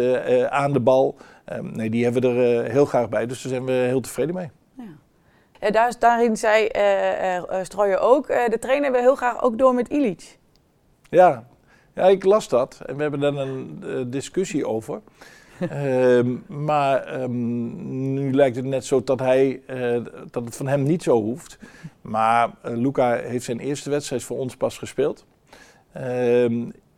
aan 0.48 0.72
de 0.72 0.80
bal. 0.80 1.16
Ehm, 1.50 1.72
nee, 1.72 1.90
die 1.90 2.04
hebben 2.04 2.22
we 2.22 2.28
er 2.28 2.64
eh, 2.64 2.72
heel 2.72 2.84
graag 2.84 3.08
bij. 3.08 3.26
Dus 3.26 3.42
daar 3.42 3.52
zijn 3.52 3.64
we 3.64 3.72
heel 3.72 4.00
tevreden 4.00 4.34
mee. 4.34 4.50
Eh, 5.58 5.72
daar, 5.72 5.94
daarin 5.98 6.36
zei 6.36 6.66
eh 6.66 7.36
eh, 7.36 7.44
Struijer 7.62 7.98
ook, 7.98 8.26
de 8.26 8.58
trainer 8.60 8.92
wil 8.92 9.00
heel 9.00 9.14
graag 9.14 9.42
ook 9.42 9.58
door 9.58 9.74
met 9.74 9.88
Ilic. 9.88 10.38
Ja. 11.10 11.44
ja, 11.94 12.06
ik 12.06 12.24
las 12.24 12.48
dat 12.48 12.80
en 12.86 12.96
we 12.96 13.02
hebben 13.02 13.20
daar 13.20 13.34
een 13.34 14.10
discussie 14.10 14.66
over. 14.66 15.00
Ehm, 15.60 16.36
maar 16.46 17.04
ehm, 17.04 18.12
nu 18.14 18.32
lijkt 18.32 18.56
het 18.56 18.64
net 18.64 18.84
zo 18.84 19.04
dat, 19.04 19.18
hij, 19.18 19.62
dat 20.30 20.44
het 20.44 20.56
van 20.56 20.68
hem 20.68 20.82
niet 20.82 21.02
zo 21.02 21.22
hoeft. 21.22 21.58
Maar 22.00 22.50
Luca 22.62 23.16
heeft 23.16 23.44
zijn 23.44 23.58
eerste 23.58 23.90
wedstrijd 23.90 24.24
voor 24.24 24.38
ons 24.38 24.56
pas 24.56 24.78
gespeeld. 24.78 25.26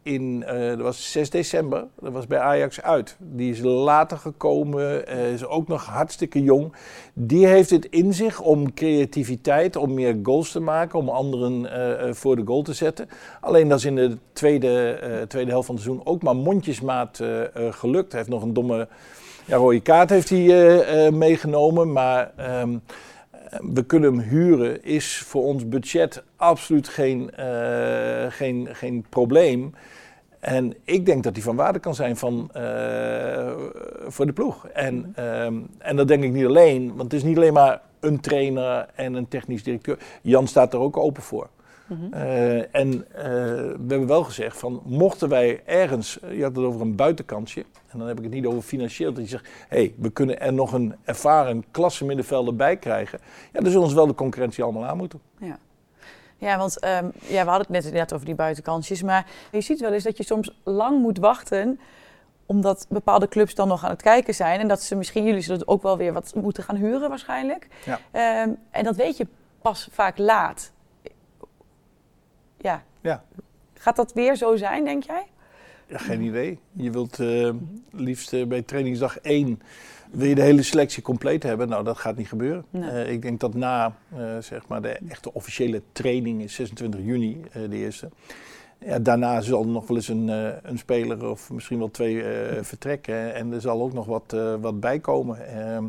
In, 0.03 0.45
eh, 0.47 0.69
dat 0.69 0.79
was 0.79 1.13
6 1.13 1.31
december, 1.31 1.85
dat 2.01 2.13
was 2.13 2.27
bij 2.27 2.39
Ajax 2.39 2.83
uit. 2.83 3.17
Die 3.19 3.51
is 3.51 3.61
later 3.61 4.19
gekomen, 4.19 5.07
eh, 5.07 5.33
is 5.33 5.47
ook 5.47 5.69
nog 5.69 5.85
hartstikke 5.85 6.43
jong. 6.43 6.73
Die 7.13 7.47
heeft 7.47 7.71
het 7.71 7.85
in 7.85 8.15
zich 8.15 8.41
om 8.41 8.75
creativiteit, 8.75 9.77
om 9.77 9.95
meer 9.95 10.19
goals 10.23 10.53
te 10.53 10.61
maken, 10.61 10.99
om 10.99 11.09
anderen 11.09 11.73
eh, 11.73 12.13
voor 12.13 12.37
de 12.37 12.43
goal 12.45 12.63
te 12.63 12.73
zetten. 12.73 13.09
Alleen 13.41 13.69
dat 13.69 13.79
is 13.79 13.85
in 13.85 13.97
de 13.97 14.17
tweede, 14.33 15.25
tweede 15.29 15.51
helft 15.51 15.67
van 15.67 15.75
het 15.75 15.85
seizoen 15.85 16.07
ook 16.07 16.23
maar 16.23 16.37
mondjesmaat 16.37 17.21
gelukt. 17.71 18.13
Hij 18.13 18.21
heeft 18.21 18.33
nog 18.33 18.43
een 18.43 18.53
domme 18.53 18.89
ja, 19.45 19.57
rode 19.57 19.81
kaart 19.81 20.11
heeft 20.11 20.29
hij, 20.29 21.11
meegenomen, 21.11 21.93
maar... 21.93 22.33
ehm, 22.37 22.77
we 23.61 23.83
kunnen 23.83 24.15
hem 24.15 24.29
huren, 24.29 24.85
is 24.85 25.19
voor 25.19 25.43
ons 25.43 25.69
budget 25.69 26.23
absoluut 26.37 26.89
geen, 26.89 27.31
eh, 27.31 28.27
geen, 28.29 28.69
geen 28.73 29.05
probleem. 29.09 29.75
En 30.41 30.75
ik 30.85 31.07
denk 31.07 31.23
dat 31.23 31.35
hij 31.35 31.43
van 31.43 31.57
waarde 31.57 31.79
kan 31.79 31.95
zijn 31.95 32.17
van, 32.17 32.51
eh, 32.53 33.53
voor 34.07 34.27
de 34.27 34.33
ploeg. 34.33 34.67
En, 34.67 35.13
ehm, 35.15 35.55
en 35.79 35.97
dat 35.97 36.09
denk 36.09 36.25
ik 36.25 36.33
niet 36.33 36.47
alleen, 36.47 36.89
want 36.89 37.03
het 37.03 37.13
is 37.13 37.23
niet 37.23 37.37
alleen 37.37 37.53
maar 37.53 37.81
een 38.01 38.21
trainer 38.21 38.87
en 38.95 39.15
een 39.15 39.29
technisch 39.29 39.63
directeur. 39.63 39.99
Jan 40.23 40.47
staat 40.47 40.73
er 40.73 40.79
ook 40.79 40.97
open 40.97 41.23
voor. 41.23 41.49
Eh, 42.11 42.75
en 42.75 43.07
eh, 43.15 43.25
we 43.65 43.87
hebben 43.89 44.07
wel 44.07 44.25
gezegd 44.25 44.57
van 44.57 44.83
mochten 44.85 45.29
wij 45.29 45.63
ergens, 45.65 46.21
eh, 46.21 46.37
je 46.37 46.43
had 46.43 46.57
het 46.57 46.65
over 46.65 46.81
een 46.81 46.97
buitenkansje, 46.97 47.65
en 47.89 47.99
dan 47.99 48.09
heb 48.09 48.19
ik 48.19 48.25
het 48.25 48.33
niet 48.33 48.47
over 48.47 48.63
financieel, 48.63 49.13
dat 49.13 49.23
je 49.23 49.31
zegt, 49.31 49.49
hé, 49.69 49.77
hey, 49.77 49.95
we 49.99 50.11
kunnen 50.11 50.41
er 50.41 50.53
nog 50.53 50.73
een 50.73 50.95
ervaren 51.05 51.65
klasse 51.71 52.05
middenvelder 52.05 52.57
bij 52.57 52.77
krijgen. 52.77 53.19
Ja, 53.53 53.61
dan 53.61 53.71
zullen 53.71 53.85
ons 53.87 53.95
wel 53.95 54.07
de 54.07 54.15
concurrentie 54.15 54.65
allemaal 54.65 54.85
aan 54.85 54.97
moeten. 54.97 55.21
Ja. 55.39 55.59
Ja, 56.43 56.59
want 56.59 56.79
ehm, 56.79 57.05
ja, 57.21 57.45
we 57.45 57.51
hadden 57.51 57.61
het 57.61 57.69
net 57.69 57.85
inderdaad 57.85 58.13
over 58.13 58.27
die 58.27 58.35
buitenkansjes. 58.35 59.03
Maar 59.03 59.27
je 59.51 59.61
ziet 59.61 59.81
wel 59.81 59.93
eens 59.93 60.05
dat 60.05 60.17
je 60.17 60.25
soms 60.25 60.61
lang 60.63 61.01
moet 61.01 61.19
wachten. 61.19 61.81
Omdat 62.47 62.87
bepaalde 62.89 63.29
clubs 63.29 63.55
dan 63.55 63.69
nog 63.69 63.85
aan 63.85 63.91
het 63.91 64.03
kijken 64.03 64.35
zijn. 64.35 64.61
En 64.61 64.69
dat 64.69 64.83
ze 64.83 64.95
misschien, 64.95 65.25
jullie 65.25 65.41
zullen 65.41 65.69
ook 65.69 65.83
wel 65.83 65.97
weer 65.97 66.13
wat 66.13 66.35
moeten 66.35 66.63
gaan 66.63 66.77
huren 66.77 67.09
waarschijnlijk. 67.09 67.69
Ja. 67.85 67.99
Ehm, 68.11 68.51
en 68.71 68.85
dat 68.85 68.97
weet 68.97 69.17
je 69.17 69.27
pas 69.63 69.89
vaak 69.93 70.19
laat. 70.19 70.73
Ja. 72.63 72.83
Ja. 73.01 73.25
Gaat 73.75 73.97
dat 73.97 74.13
weer 74.13 74.37
zo 74.37 74.57
zijn, 74.57 74.85
denk 74.85 75.03
jij? 75.03 75.27
Ja, 75.93 75.99
geen 75.99 76.21
idee. 76.21 76.59
Je 76.73 76.91
wilt 76.91 77.19
eh, 77.19 77.51
liefst 77.91 78.33
eh, 78.33 78.47
bij 78.47 78.63
trainingsdag 78.63 79.19
1 79.19 79.63
wil 80.11 80.29
je 80.29 80.35
de 80.35 80.43
hele 80.43 80.63
selectie 80.63 81.03
compleet 81.03 81.43
hebben. 81.43 81.69
Nou, 81.69 81.85
dat 81.85 81.99
gaat 81.99 82.17
niet 82.17 82.29
gebeuren. 82.29 82.65
Nee. 82.71 82.91
Eh, 82.91 83.13
ik 83.13 83.23
denk 83.23 83.41
dat 83.41 83.55
na 83.55 83.95
zeg 84.41 84.69
maar 84.69 84.83
de 84.83 84.99
echte 85.09 85.35
officiële 85.35 85.83
training 85.93 86.43
is 86.43 86.55
26 86.55 87.01
juni 87.01 87.41
de 87.53 87.77
eerste. 87.77 88.09
Ja, 88.79 88.99
daarna 88.99 89.41
zal 89.41 89.61
er 89.61 89.69
nog 89.69 89.87
wel 89.87 89.97
eens 89.97 90.09
een, 90.09 90.29
een 90.63 90.79
speler 90.79 91.31
of 91.31 91.51
misschien 91.51 91.79
wel 91.79 91.91
twee 91.91 92.25
vertrekken. 92.61 93.35
En 93.35 93.53
er 93.53 93.61
zal 93.61 93.83
ook 93.83 93.93
nog 93.93 94.07
wat, 94.07 94.37
wat 94.61 94.81
bij 94.81 94.99
komen. 94.99 95.47
Ehm, 95.47 95.85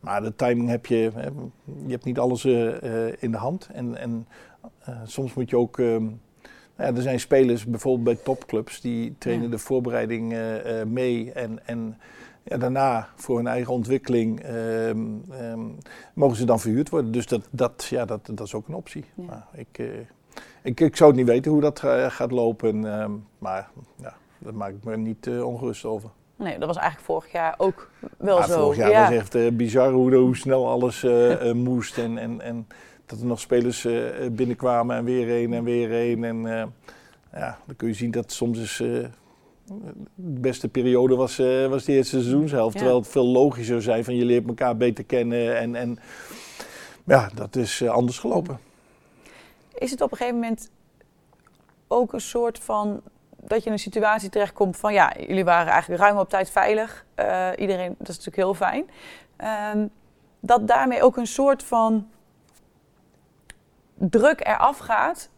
maar 0.00 0.22
de 0.22 0.36
timing 0.36 0.68
heb 0.68 0.86
je, 0.86 1.10
je 1.86 1.90
hebt 1.90 2.04
niet 2.04 2.18
alles 2.18 2.44
in 3.18 3.30
de 3.30 3.36
hand. 3.36 3.68
En, 3.72 3.96
en 3.96 4.26
soms 5.04 5.34
moet 5.34 5.50
je 5.50 5.56
ook. 5.56 5.78
ehm, 5.78 6.04
nou 6.76 6.90
ja, 6.90 6.96
er 6.96 7.02
zijn 7.02 7.20
spelers 7.20 7.64
bijvoorbeeld 7.66 8.04
bij 8.16 8.24
topclubs 8.24 8.80
die 8.80 9.14
trainen 9.18 9.44
Ja. 9.44 9.50
de 9.50 9.58
voorbereiding 9.58 10.32
eh, 10.32 10.80
eh, 10.80 10.86
mee. 10.86 11.32
En, 11.32 11.66
en 11.66 11.98
ja, 12.42 12.56
daarna 12.56 13.08
voor 13.16 13.36
hun 13.36 13.46
eigen 13.46 13.72
ontwikkeling 13.72 14.40
ehm, 14.40 15.06
ehm, 15.30 15.60
mogen 16.14 16.36
ze 16.36 16.44
dan 16.44 16.60
verhuurd 16.60 16.88
worden. 16.88 17.12
Dus 17.12 17.26
dat, 17.26 17.48
dat, 17.50 17.86
ja, 17.90 18.04
dat, 18.04 18.26
dat 18.32 18.46
is 18.46 18.54
ook 18.54 18.68
een 18.68 18.74
optie. 18.74 19.04
Ja. 19.14 19.24
Maar 19.24 19.46
ik, 19.54 19.78
eh, 19.78 19.86
ik, 20.62 20.80
ik 20.80 20.96
zou 20.96 21.10
het 21.10 21.18
niet 21.18 21.28
weten 21.28 21.52
hoe 21.52 21.60
dat 21.60 21.82
eh, 21.84 22.10
gaat 22.10 22.30
lopen. 22.30 22.80
maar 23.38 23.68
ja, 23.96 24.14
daar 24.38 24.54
maak 24.54 24.70
ik 24.74 24.84
me 24.84 24.96
niet 24.96 25.26
eh, 25.26 25.46
ongerust 25.46 25.84
over. 25.84 26.10
Nee, 26.36 26.58
dat 26.58 26.66
was 26.66 26.76
eigenlijk 26.76 27.06
vorig 27.06 27.32
jaar 27.32 27.54
ook 27.56 27.90
wel 28.18 28.38
Maar 28.38 28.48
zo. 28.48 28.62
vorig 28.62 28.76
jaar 28.78 28.90
ja. 28.90 29.02
was 29.08 29.18
echt 29.18 29.34
eh, 29.34 29.50
bizar 29.52 29.92
hoe, 29.92 30.14
hoe 30.14 30.36
snel 30.36 30.68
alles 30.68 31.02
eh, 31.04 31.48
eh, 31.48 31.54
moest. 31.54 31.98
En, 31.98 32.18
en, 32.18 32.40
en 32.40 32.66
dat 33.08 33.20
er 33.20 33.26
nog 33.26 33.40
spelers 33.40 33.84
eh, 33.84 34.28
binnenkwamen 34.30 34.96
en 34.96 35.04
weer 35.04 35.42
een 35.42 35.52
en 35.52 35.64
weer 35.64 35.92
een. 35.92 36.24
En 36.24 36.46
eh, 36.46 36.66
ja, 37.32 37.58
dan 37.66 37.76
kun 37.76 37.88
je 37.88 37.94
zien 37.94 38.10
dat 38.10 38.32
soms 38.32 38.58
is, 38.58 38.80
eh, 38.80 38.88
de 40.14 40.40
beste 40.40 40.68
periode 40.68 41.16
was, 41.16 41.36
was 41.68 41.84
de 41.84 41.92
eerste 41.92 42.20
seizoenshelft. 42.20 42.72
Ja. 42.72 42.78
Terwijl 42.78 43.00
het 43.00 43.08
veel 43.08 43.26
logischer 43.26 43.82
zijn 43.82 44.04
van 44.04 44.16
je 44.16 44.24
leert 44.24 44.48
elkaar 44.48 44.76
beter 44.76 45.04
kennen. 45.04 45.58
En, 45.58 45.74
en 45.74 45.98
ja, 47.04 47.30
dat 47.34 47.56
is 47.56 47.86
anders 47.86 48.18
gelopen. 48.18 48.58
Is 49.74 49.90
het 49.90 50.00
op 50.00 50.10
een 50.10 50.16
gegeven 50.16 50.40
moment 50.40 50.70
ook 51.88 52.12
een 52.12 52.20
soort 52.20 52.58
van 52.58 53.00
dat 53.36 53.58
je 53.58 53.66
in 53.66 53.72
een 53.72 53.78
situatie 53.78 54.28
terechtkomt 54.30 54.76
van 54.76 54.92
ja, 54.92 55.12
jullie 55.26 55.44
waren 55.44 55.72
eigenlijk 55.72 56.02
ruim 56.02 56.18
op 56.18 56.28
tijd 56.28 56.50
veilig. 56.50 57.06
Iedereen, 57.56 57.94
dat 57.98 58.08
is 58.08 58.16
natuurlijk 58.16 58.36
heel 58.36 58.54
fijn. 58.54 58.90
Ehm, 59.36 59.86
dat 60.40 60.68
daarmee 60.68 61.02
ook 61.02 61.16
een 61.16 61.26
soort 61.26 61.62
van 61.62 62.08
druk 63.98 64.40
eraf 64.46 64.78
gaat 64.78 65.30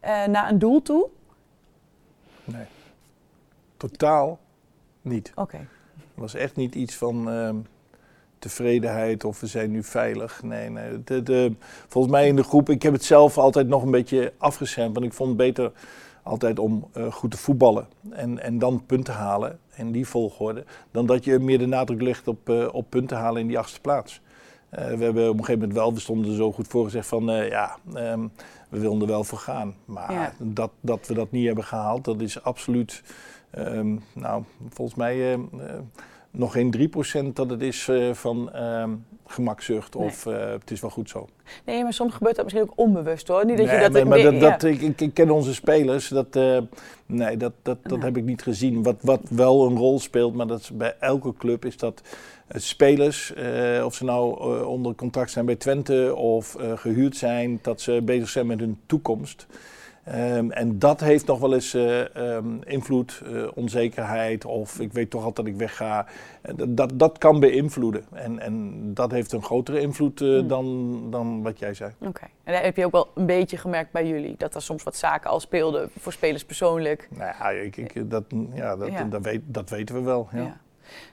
eh, 0.00 0.24
naar 0.24 0.50
een 0.50 0.58
doel 0.58 0.82
toe. 0.82 1.08
Nee. 2.44 2.66
Totaal 3.76 4.38
niet. 5.02 5.32
Oké. 5.34 5.56
Het 5.56 6.26
was 6.26 6.34
echt 6.34 6.56
niet 6.56 6.74
iets 6.74 6.94
van 6.94 7.30
ehm, 7.30 7.56
tevredenheid 8.38 9.24
of 9.24 9.40
we 9.40 9.46
zijn 9.46 9.70
nu 9.70 9.82
veilig. 9.82 10.42
Nee, 10.42 10.70
nee. 10.70 11.04
De, 11.04 11.22
de, 11.22 11.52
volgens 11.88 12.12
mij 12.12 12.28
in 12.28 12.36
de 12.36 12.42
groep, 12.42 12.70
ik 12.70 12.82
heb 12.82 12.92
het 12.92 13.04
zelf 13.04 13.38
altijd 13.38 13.68
nog 13.68 13.82
een 13.82 13.90
beetje 13.90 14.32
afgeschermd. 14.38 14.94
Want 14.94 15.06
ik 15.06 15.12
vond 15.12 15.28
het 15.28 15.38
beter 15.38 15.72
altijd 16.22 16.58
om 16.58 16.88
eh, 16.92 17.12
goed 17.12 17.30
te 17.30 17.36
voetballen 17.36 17.86
en, 18.10 18.42
en 18.42 18.58
dan 18.58 18.86
punten 18.86 19.14
halen 19.14 19.58
in 19.74 19.92
die 19.92 20.06
volgorde, 20.06 20.64
dan 20.90 21.06
dat 21.06 21.24
je 21.24 21.38
meer 21.38 21.58
de 21.58 21.66
nadruk 21.66 22.02
legt 22.02 22.28
op, 22.28 22.48
uh, 22.48 22.68
op 22.72 22.90
punten 22.90 23.16
halen 23.16 23.40
in 23.40 23.46
die 23.46 23.58
achtste 23.58 23.80
plaats. 23.80 24.20
Uh, 24.70 24.78
we 24.78 25.04
hebben 25.04 25.28
op 25.28 25.38
een 25.38 25.44
gegeven 25.44 25.58
moment 25.60 25.72
wel, 25.72 25.94
we 25.94 26.00
stonden 26.00 26.30
er 26.30 26.36
zo 26.36 26.52
goed 26.52 26.68
voor 26.68 26.84
gezegd 26.84 27.06
van 27.06 27.24
ja, 27.24 27.76
um, 27.94 28.32
we 28.68 28.78
wilden 28.78 29.00
er 29.00 29.06
wel 29.06 29.24
voor 29.24 29.38
gaan. 29.38 29.74
Maar 29.84 30.12
ja. 30.12 30.32
dat, 30.38 30.70
dat 30.80 31.06
we 31.06 31.14
dat 31.14 31.30
niet 31.30 31.46
hebben 31.46 31.64
gehaald, 31.64 32.04
dat 32.04 32.20
is 32.20 32.42
absoluut, 32.42 33.02
um, 33.58 34.02
nou, 34.12 34.42
volgens 34.68 34.96
mij 34.96 35.38
nog 36.38 36.52
geen 36.52 36.90
3% 37.28 37.32
dat 37.32 37.50
het 37.50 37.62
is 37.62 37.90
van 38.12 38.56
um, 38.62 39.04
gemakzucht 39.26 39.96
of 39.96 40.24
nee. 40.24 40.34
het 40.34 40.70
is 40.70 40.80
wel 40.80 40.90
goed 40.90 41.08
zo. 41.08 41.28
Nee, 41.64 41.82
maar 41.82 41.92
soms 41.92 42.14
gebeurt 42.14 42.36
dat 42.36 42.44
misschien 42.44 42.64
ook 42.64 42.72
onbewust 42.76 43.28
hoor. 43.28 43.46
Niet 43.46 43.56
dat 43.56 43.66
nee, 43.66 43.74
je 43.74 43.80
dat 43.80 43.92
maar, 43.92 44.06
maar 44.06 44.22
dat, 44.22 44.40
dat, 44.40 44.62
ik, 44.62 44.80
ik, 44.80 45.00
ik, 45.00 45.14
ken 45.14 45.30
onze 45.30 45.54
spelers, 45.54 46.08
dat, 46.08 46.36
uh, 46.36 46.58
nee, 47.06 47.36
dat, 47.36 47.52
dat, 47.62 47.78
dat 47.82 48.02
heb 48.02 48.16
ik 48.16 48.24
niet 48.24 48.42
gezien. 48.42 48.82
Wat, 48.82 48.96
wat 49.00 49.20
wel 49.30 49.66
een 49.66 49.76
rol 49.76 50.00
speelt, 50.00 50.34
maar 50.34 50.46
dat 50.46 50.60
is 50.60 50.70
bij 50.70 50.96
elke 51.00 51.34
club, 51.38 51.64
is 51.64 51.76
dat 51.76 52.02
spelers, 52.48 53.32
of 53.84 53.94
ze 53.94 54.04
nou 54.04 54.64
onder 54.64 54.94
contract 54.94 55.30
zijn 55.30 55.46
bij 55.46 55.56
Twente 55.56 56.14
of 56.16 56.56
gehuurd 56.74 57.16
zijn, 57.16 57.58
dat 57.62 57.80
ze 57.80 58.02
bezig 58.04 58.28
zijn 58.28 58.46
met 58.46 58.60
hun 58.60 58.80
toekomst. 58.86 59.46
Um, 60.14 60.50
en 60.50 60.78
dat 60.78 61.00
heeft 61.00 61.26
nog 61.26 61.38
wel 61.38 61.54
eens 61.54 61.74
uh, 61.74 62.04
um, 62.16 62.62
invloed, 62.64 63.22
uh, 63.26 63.48
onzekerheid 63.54 64.44
of 64.44 64.80
ik 64.80 64.92
weet 64.92 65.10
toch 65.10 65.24
altijd 65.24 65.46
dat 65.46 65.54
ik 65.54 65.60
wegga. 65.60 66.06
Dat, 66.68 66.90
dat 66.94 67.18
kan 67.18 67.40
beïnvloeden. 67.40 68.04
En, 68.12 68.38
en 68.38 68.80
dat 68.94 69.10
heeft 69.10 69.32
een 69.32 69.42
grotere 69.42 69.80
invloed 69.80 70.20
uh, 70.20 70.38
hmm. 70.38 70.48
dan, 70.48 71.00
dan 71.10 71.42
wat 71.42 71.58
jij 71.58 71.74
zei. 71.74 71.92
Oké. 71.98 72.08
Okay. 72.08 72.28
En 72.44 72.52
dat 72.52 72.62
heb 72.62 72.76
je 72.76 72.84
ook 72.84 72.92
wel 72.92 73.08
een 73.14 73.26
beetje 73.26 73.56
gemerkt 73.56 73.92
bij 73.92 74.06
jullie, 74.06 74.34
dat 74.38 74.54
er 74.54 74.62
soms 74.62 74.82
wat 74.82 74.96
zaken 74.96 75.30
al 75.30 75.40
speelden 75.40 75.90
voor 75.98 76.12
spelers 76.12 76.44
persoonlijk. 76.44 77.08
Nou 77.10 77.32
ja, 77.38 77.50
ik, 77.50 77.76
ik, 77.76 78.10
dat, 78.10 78.24
ja, 78.54 78.76
dat, 78.76 78.88
ja. 78.88 79.04
Dat, 79.04 79.22
weet, 79.22 79.42
dat 79.44 79.70
weten 79.70 79.94
we 79.94 80.00
wel. 80.00 80.28
Ja. 80.32 80.56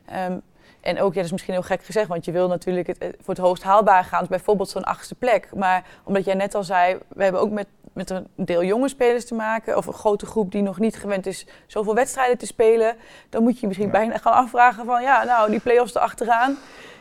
ja. 0.07 0.25
Um, 0.25 0.41
en 0.81 0.99
ook, 1.01 1.09
ja, 1.09 1.15
dat 1.15 1.25
is 1.25 1.31
misschien 1.31 1.53
heel 1.53 1.63
gek 1.63 1.83
gezegd, 1.83 2.07
want 2.07 2.25
je 2.25 2.31
wil 2.31 2.47
natuurlijk 2.47 2.87
het, 2.87 2.97
voor 2.99 3.33
het 3.33 3.43
hoogst 3.43 3.63
haalbaar 3.63 4.03
gaan, 4.03 4.19
dus 4.19 4.27
bijvoorbeeld 4.27 4.69
zo'n 4.69 4.83
achtste 4.83 5.15
plek. 5.15 5.49
Maar 5.55 5.85
omdat 6.03 6.25
jij 6.25 6.35
net 6.35 6.55
al 6.55 6.63
zei, 6.63 6.97
we 7.07 7.23
hebben 7.23 7.41
ook 7.41 7.51
met 7.51 7.67
met 7.95 8.09
een 8.09 8.27
deel 8.35 8.63
jonge 8.63 8.89
spelers 8.89 9.25
te 9.25 9.35
maken, 9.35 9.77
of 9.77 9.85
een 9.85 9.93
grote 9.93 10.25
groep 10.25 10.51
die 10.51 10.61
nog 10.61 10.79
niet 10.79 10.95
gewend 10.95 11.25
is 11.25 11.47
zoveel 11.67 11.95
wedstrijden 11.95 12.37
te 12.37 12.45
spelen, 12.45 12.95
dan 13.29 13.43
moet 13.43 13.59
je 13.59 13.67
misschien 13.67 13.87
ja. 13.87 13.93
bijna 13.93 14.17
gaan 14.17 14.33
afvragen 14.33 14.85
van 14.85 15.01
ja, 15.01 15.23
nou 15.23 15.49
die 15.49 15.59
play-offs 15.59 15.95
erachteraan, 15.95 16.57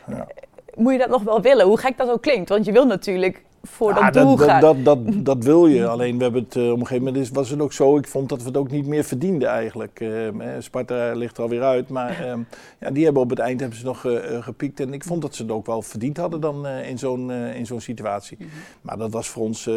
ja. 0.07 0.27
moet 0.75 0.91
je 0.91 0.99
dat 0.99 1.09
nog 1.09 1.23
wel 1.23 1.41
willen? 1.41 1.65
Hoe 1.65 1.77
gek 1.77 1.97
dat 1.97 2.09
ook 2.09 2.21
klinkt, 2.21 2.49
want 2.49 2.65
je 2.65 2.71
wil 2.71 2.85
natuurlijk 2.85 3.43
voor 3.67 3.93
ja, 3.93 4.11
dat 4.11 4.23
doel 4.23 4.35
dat. 4.35 4.61
Dat, 4.61 4.85
dat, 4.85 4.97
dat, 5.25 5.43
wil 5.43 5.67
je. 5.67 5.87
Alleen 5.87 6.17
we 6.17 6.23
hebben 6.23 6.43
het, 6.43 6.55
uh, 6.55 6.71
op 6.71 6.79
een 6.79 6.87
gegeven 6.87 7.03
moment 7.03 7.29
was 7.29 7.49
het 7.49 7.61
ook 7.61 7.73
zo, 7.73 7.97
ik 7.97 8.07
vond 8.07 8.29
dat 8.29 8.41
we 8.41 8.47
het 8.47 8.57
ook 8.57 8.71
niet 8.71 8.87
meer 8.87 9.03
verdienden 9.03 9.49
eigenlijk. 9.49 9.99
Uh, 9.99 10.29
Sparta 10.59 11.13
ligt 11.13 11.37
er 11.37 11.43
alweer 11.43 11.63
uit, 11.63 11.89
maar 11.89 12.25
uh, 12.25 12.33
ja, 12.81 12.91
die 12.91 13.03
hebben 13.03 13.21
op 13.21 13.29
het 13.29 13.39
eind 13.39 13.59
hebben 13.59 13.79
ze 13.79 13.85
nog 13.85 14.03
uh, 14.03 14.43
gepiekt. 14.43 14.79
En 14.79 14.93
ik 14.93 15.03
vond 15.03 15.21
dat 15.21 15.35
ze 15.35 15.41
het 15.41 15.51
ook 15.51 15.65
wel 15.65 15.81
verdiend 15.81 16.17
hadden 16.17 16.41
dan 16.41 16.67
in 16.67 16.97
zo'n 16.97 17.31
in 17.31 17.65
zo'n 17.65 17.81
situatie. 17.81 18.37
Mm 18.39 18.45
-hmm. 18.45 18.59
Maar 18.81 18.97
dat 18.97 19.11
was 19.11 19.27
voor 19.27 19.43
ons 19.43 19.69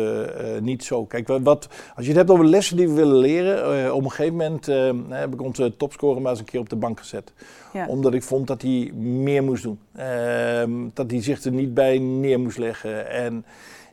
niet 0.61 0.85
zo. 0.85 1.05
Kijk, 1.05 1.29
wat, 1.29 1.69
als 1.97 2.05
je 2.05 2.11
het 2.11 2.17
hebt 2.17 2.31
over 2.31 2.47
lessen 2.47 2.77
die 2.77 2.89
we 2.89 2.95
willen 2.95 3.17
leren, 3.17 3.95
op 3.95 4.05
een 4.05 4.11
gegeven 4.11 4.37
moment 4.37 4.67
heb 5.09 5.33
ik 5.33 5.43
onze 5.43 5.77
topscorer 5.77 6.23
maar 6.23 6.31
eens 6.31 6.41
een 6.41 6.47
keer 6.47 6.61
op 6.61 6.69
de 6.69 6.77
bank 6.77 6.99
gezet. 6.99 7.33
Ja. 7.73 7.87
Omdat 7.87 8.15
ik 8.15 8.23
vond 8.23 8.47
dat 8.47 8.63
hij 8.63 8.93
meer 8.95 9.45
moest 9.45 9.63
doen. 9.63 9.79
Ehm, 9.95 10.71
dat 10.95 11.11
hij 11.11 11.23
zich 11.23 11.45
er 11.45 11.53
niet 11.53 11.75
bij 11.75 11.99
neer 11.99 12.41
moest 12.41 12.59
leggen. 12.59 13.11
En 13.11 13.45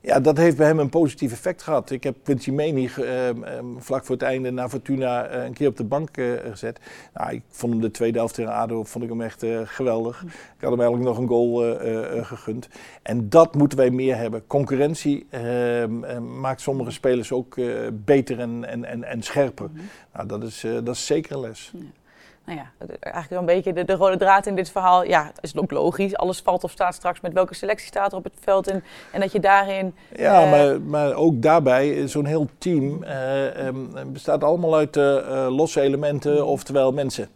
ja, 0.05 0.19
dat 0.19 0.37
heeft 0.37 0.57
bij 0.57 0.67
hem 0.67 0.79
een 0.79 0.89
positief 0.89 1.31
effect 1.31 1.61
gehad. 1.61 1.89
Ik 1.89 2.03
heb 2.03 2.15
Quincy 2.23 2.51
Menig 2.51 2.99
uh, 2.99 3.27
um, 3.27 3.75
vlak 3.77 4.05
voor 4.05 4.15
het 4.15 4.23
einde 4.23 4.51
naar 4.51 4.69
Fortuna 4.69 5.35
uh, 5.35 5.43
een 5.43 5.53
keer 5.53 5.67
op 5.67 5.77
de 5.77 5.83
bank 5.83 6.17
uh, 6.17 6.33
gezet. 6.49 6.79
Nou, 7.13 7.33
ik 7.33 7.41
vond 7.49 7.73
hem 7.73 7.81
de 7.81 7.91
tweede 7.91 8.17
helft 8.17 8.33
tegen 8.33 8.53
ADO 8.53 8.83
vond 8.83 9.03
ik 9.03 9.09
hem 9.09 9.21
echt 9.21 9.43
uh, 9.43 9.59
geweldig. 9.63 10.23
Ik 10.23 10.61
had 10.61 10.69
hem 10.71 10.79
eigenlijk 10.79 11.09
nog 11.09 11.17
een 11.17 11.27
goal 11.27 11.77
gegund. 12.23 12.67
En 13.01 13.29
dat 13.29 13.55
moeten 13.55 13.77
wij 13.77 13.89
meer 13.89 14.17
hebben. 14.17 14.47
Concurrentie 14.47 15.27
ehm, 15.29 16.39
maakt 16.39 16.61
sommige 16.61 16.91
spelers 16.91 17.31
ook 17.31 17.59
beter 17.93 18.39
en, 18.39 18.65
en, 18.65 18.85
en, 18.85 19.03
en 19.03 19.21
scherper. 19.21 19.69
Mm 19.71 19.77
-hmm. 19.77 19.87
Nou, 20.13 20.27
dat 20.27 20.43
is, 20.43 20.65
dat 20.83 20.95
is 20.95 21.05
zeker 21.05 21.35
een 21.35 21.39
les. 21.39 21.71
Ja 21.73 22.03
nou 22.45 22.57
ja, 22.57 22.71
eigenlijk 22.99 23.29
wel 23.29 23.39
een 23.39 23.45
beetje 23.45 23.73
de, 23.73 23.83
de, 23.83 23.93
rode 23.93 24.17
draad 24.17 24.45
in 24.45 24.55
dit 24.55 24.71
verhaal. 24.71 25.03
Ja, 25.03 25.31
is 25.39 25.49
het 25.49 25.61
ook 25.61 25.71
logisch. 25.71 26.15
Alles 26.15 26.39
valt 26.39 26.63
of 26.63 26.71
staat 26.71 26.95
straks 26.95 27.21
met 27.21 27.33
welke 27.33 27.53
selectie 27.53 27.87
staat 27.87 28.11
er 28.11 28.17
op 28.17 28.23
het 28.23 28.37
veld. 28.39 28.67
En, 28.67 28.83
en 29.11 29.19
dat 29.19 29.31
je 29.31 29.39
daarin... 29.39 29.95
Ja, 30.15 30.43
uh, 30.43 30.51
maar, 30.51 30.81
maar 30.81 31.13
ook 31.13 31.41
daarbij, 31.41 32.07
zo'n 32.07 32.25
heel 32.25 32.47
team 32.57 33.03
uh, 33.03 33.65
um, 33.65 33.89
bestaat 34.13 34.43
allemaal 34.43 34.75
uit 34.75 34.95
uh, 34.95 35.47
losse 35.49 35.81
elementen, 35.81 36.45
oftewel 36.45 36.91
mensen, 36.91 37.29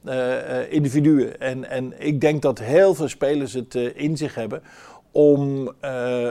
individuen. 0.69 1.39
En, 1.39 1.69
en 1.69 1.93
ik 1.97 2.21
denk 2.21 2.41
dat 2.41 2.59
heel 2.59 2.95
veel 2.95 3.07
spelers 3.07 3.53
het 3.53 3.75
in 3.75 4.17
zich 4.17 4.35
hebben 4.35 4.61
om 5.11 5.71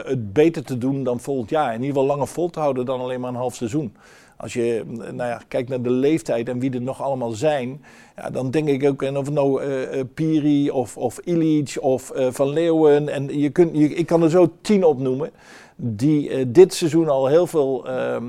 het 0.05 0.33
beter 0.33 0.63
te 0.63 0.77
doen 0.77 1.03
dan 1.03 1.19
volgend 1.19 1.49
jaar. 1.49 1.73
In 1.73 1.81
ieder 1.81 1.87
geval 1.87 2.05
langer 2.05 2.27
vol 2.27 2.49
te 2.49 2.59
houden 2.59 2.85
dan 2.85 2.99
alleen 2.99 3.19
maar 3.19 3.29
een 3.29 3.35
half 3.35 3.55
seizoen. 3.55 3.95
Als 4.41 4.53
je 4.53 4.83
nou 4.95 5.29
ja, 5.29 5.41
kijkt 5.47 5.69
naar 5.69 5.81
de 5.81 5.89
leeftijd 5.89 6.49
en 6.49 6.59
wie 6.59 6.71
er 6.71 6.81
nog 6.81 7.01
allemaal 7.01 7.31
zijn, 7.31 7.83
ja, 8.15 8.29
dan 8.29 8.51
denk 8.51 8.67
ik 8.67 8.89
ook, 8.89 9.03
en 9.03 9.17
of 9.17 9.31
nou 9.31 9.63
uh, 9.63 10.03
Piri 10.13 10.69
of, 10.71 10.97
of 10.97 11.17
Ilic 11.17 11.77
of 11.79 12.11
uh, 12.15 12.27
Van 12.31 12.49
Leeuwen, 12.49 13.09
en 13.09 13.39
je 13.39 13.49
kunt, 13.49 13.77
je, 13.77 13.89
ik 13.95 14.05
kan 14.05 14.23
er 14.23 14.29
zo 14.29 14.51
tien 14.61 14.83
opnoemen, 14.83 15.31
die 15.75 16.51
dit 16.51 16.73
seizoen 16.73 17.09
al 17.09 17.27
heel 17.27 17.47
veel 17.47 17.87
ehm, 17.87 18.25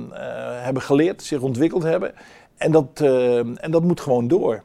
hebben 0.63 0.83
geleerd, 0.83 1.23
zich 1.23 1.41
ontwikkeld 1.41 1.83
hebben. 1.83 2.13
En 2.57 2.73
dat, 2.73 3.01
en 3.55 3.71
dat 3.71 3.83
moet 3.83 4.01
gewoon 4.01 4.29
door. 4.29 4.63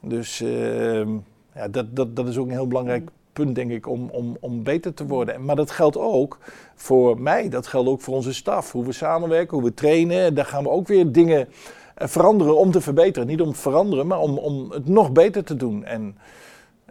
Dus 0.00 0.40
ehm, 0.40 1.08
ja, 1.54 1.68
dat, 1.68 1.96
dat, 1.96 2.16
dat 2.16 2.28
is 2.28 2.36
ook 2.36 2.46
een 2.46 2.52
heel 2.52 2.68
belangrijk 2.68 3.10
punt, 3.32 3.54
denk 3.54 3.70
ik, 3.70 3.88
om, 3.88 4.08
om, 4.10 4.36
om 4.40 4.62
beter 4.62 4.94
te 4.94 5.06
worden. 5.06 5.44
Maar 5.44 5.56
dat 5.56 5.70
geldt 5.70 5.98
ook 5.98 6.38
voor 6.82 7.20
mij, 7.20 7.48
dat 7.48 7.66
geldt 7.66 7.88
ook 7.88 8.00
voor 8.00 8.14
onze 8.14 8.34
staf. 8.34 8.72
Hoe 8.72 8.84
we 8.84 8.92
samenwerken, 8.92 9.56
hoe 9.56 9.66
we 9.66 9.74
trainen. 9.74 10.34
Daar 10.34 10.44
gaan 10.44 10.62
we 10.62 10.68
ook 10.68 10.86
weer 10.86 11.12
dingen 11.12 11.48
veranderen 11.96 12.56
om 12.56 12.70
te 12.70 12.80
verbeteren. 12.80 13.28
Niet 13.28 13.40
om 13.40 13.52
te 13.52 13.58
veranderen, 13.58 14.06
maar 14.06 14.18
om, 14.18 14.38
om 14.38 14.70
het 14.70 14.88
nog 14.88 15.12
beter 15.12 15.44
te 15.44 15.56
doen. 15.56 15.84
En 15.84 16.18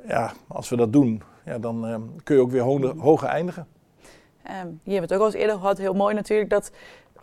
ja, 0.08 0.34
als 0.47 0.69
we 0.69 0.75
dat 0.75 0.93
doen, 0.93 1.21
ja, 1.45 1.60
dan 1.60 1.89
uh, 1.89 1.95
kun 2.23 2.36
je 2.36 2.41
ook 2.41 2.51
weer 2.51 2.62
hoger, 2.62 2.97
hoger 2.97 3.27
eindigen. 3.27 3.67
Um, 4.47 4.80
hier 4.84 4.93
hebben 4.93 4.93
we 4.93 4.99
het 4.99 5.13
ook 5.13 5.19
al 5.19 5.25
eens 5.25 5.36
eerder 5.36 5.56
gehad. 5.56 5.77
Heel 5.77 5.93
mooi 5.93 6.15
natuurlijk 6.15 6.49
dat 6.49 6.71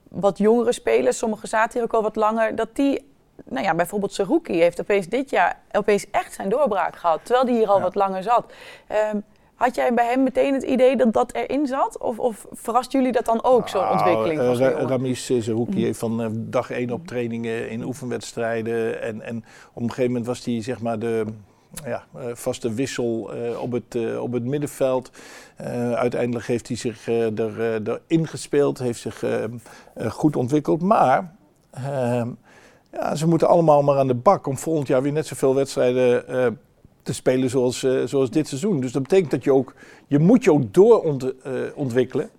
wat 0.09 0.39
jongere 0.39 0.73
spelers, 0.73 1.19
sommigen 1.19 1.49
zaten 1.49 1.73
hier 1.73 1.83
ook 1.83 1.95
al 1.95 2.03
wat 2.03 2.17
langer, 2.17 2.55
dat 2.55 2.69
die 2.77 3.07
nou 3.45 3.65
ja, 3.65 3.75
bijvoorbeeld 3.75 4.13
Seruki 4.13 4.61
heeft 4.61 4.81
opeens 4.81 5.09
dit 5.09 5.31
jaar 5.31 5.61
opeens 5.73 6.11
echt 6.11 6.33
zijn 6.33 6.49
doorbraak 6.49 6.97
gehad, 6.97 7.21
terwijl 7.23 7.47
die 7.47 7.57
hier 7.57 7.69
al 7.69 7.77
ja. 7.77 7.83
wat 7.83 7.95
langer 7.95 8.23
zat. 8.23 8.53
Um, 9.13 9.25
had 9.59 9.75
jij 9.75 9.95
bij 9.95 10.07
hem 10.07 10.23
meteen 10.23 10.55
het 10.55 10.63
idee 10.63 10.97
dat 10.97 11.13
dat 11.13 11.33
erin 11.33 11.67
zat? 11.67 11.99
Of, 11.99 12.19
of 12.19 12.47
verrast 12.53 12.93
jullie 12.93 13.13
dat 13.13 13.25
dan 13.25 13.45
ook, 13.45 13.69
zo'n 13.69 13.81
nou, 13.81 13.93
ontwikkeling? 13.93 14.41
Uh, 14.41 14.57
Ra 14.57 14.87
Ramis 14.87 15.27
Zerouki 15.27 15.85
heeft 15.85 15.99
van 15.99 16.21
uh, 16.21 16.27
dag 16.33 16.71
één 16.71 16.91
op 16.91 17.07
trainingen 17.07 17.71
in 17.71 17.85
oefenwedstrijden. 17.85 19.03
En, 19.03 19.23
en 19.23 19.45
op 19.73 19.83
een 19.83 19.89
gegeven 19.89 20.11
moment 20.11 20.27
was 20.27 20.45
hij 20.45 20.63
zeg 20.63 20.81
maar 20.81 20.99
de 20.99 21.25
ja, 21.85 22.05
vaste 22.33 22.75
wissel 22.75 23.31
op, 23.61 23.73
het, 23.73 24.19
op 24.19 24.33
het 24.33 24.45
middenveld. 24.45 25.11
uiteindelijk 25.95 26.47
heeft 26.47 26.69
hij 26.69 26.77
zich 26.77 27.09
er, 27.09 27.61
er 27.61 28.01
ingespeeld, 28.07 28.79
heeft 28.79 29.01
zich 29.01 29.25
goed 30.09 30.37
ontwikkeld. 30.37 30.83
Maar 30.83 31.35
ja, 32.93 33.15
ze 33.15 33.29
moeten 33.29 33.49
allemaal 33.49 33.83
maar 33.83 33.99
aan 33.99 34.07
de 34.07 34.15
bak 34.15 34.47
om 34.47 34.59
volgend 34.59 34.89
jaar 34.89 35.03
weer 35.03 35.13
net 35.13 35.27
zoveel 35.27 35.55
wedstrijden 35.55 36.25
te 37.09 37.15
spelen 37.15 37.51
zoals, 37.51 37.83
uh, 37.83 38.05
zoals 38.05 38.31
dit 38.31 38.49
seizoen. 38.49 38.81
Dus 38.81 38.93
dat 38.93 39.03
betekent 39.03 39.31
dat 39.31 39.45
je 39.45 39.53
ook, 39.53 39.75
je 40.07 40.19
moet 40.19 40.45
je 40.45 40.53
ook 40.53 40.75
doorontwikkelen. 40.75 42.25
Uh, 42.25 42.31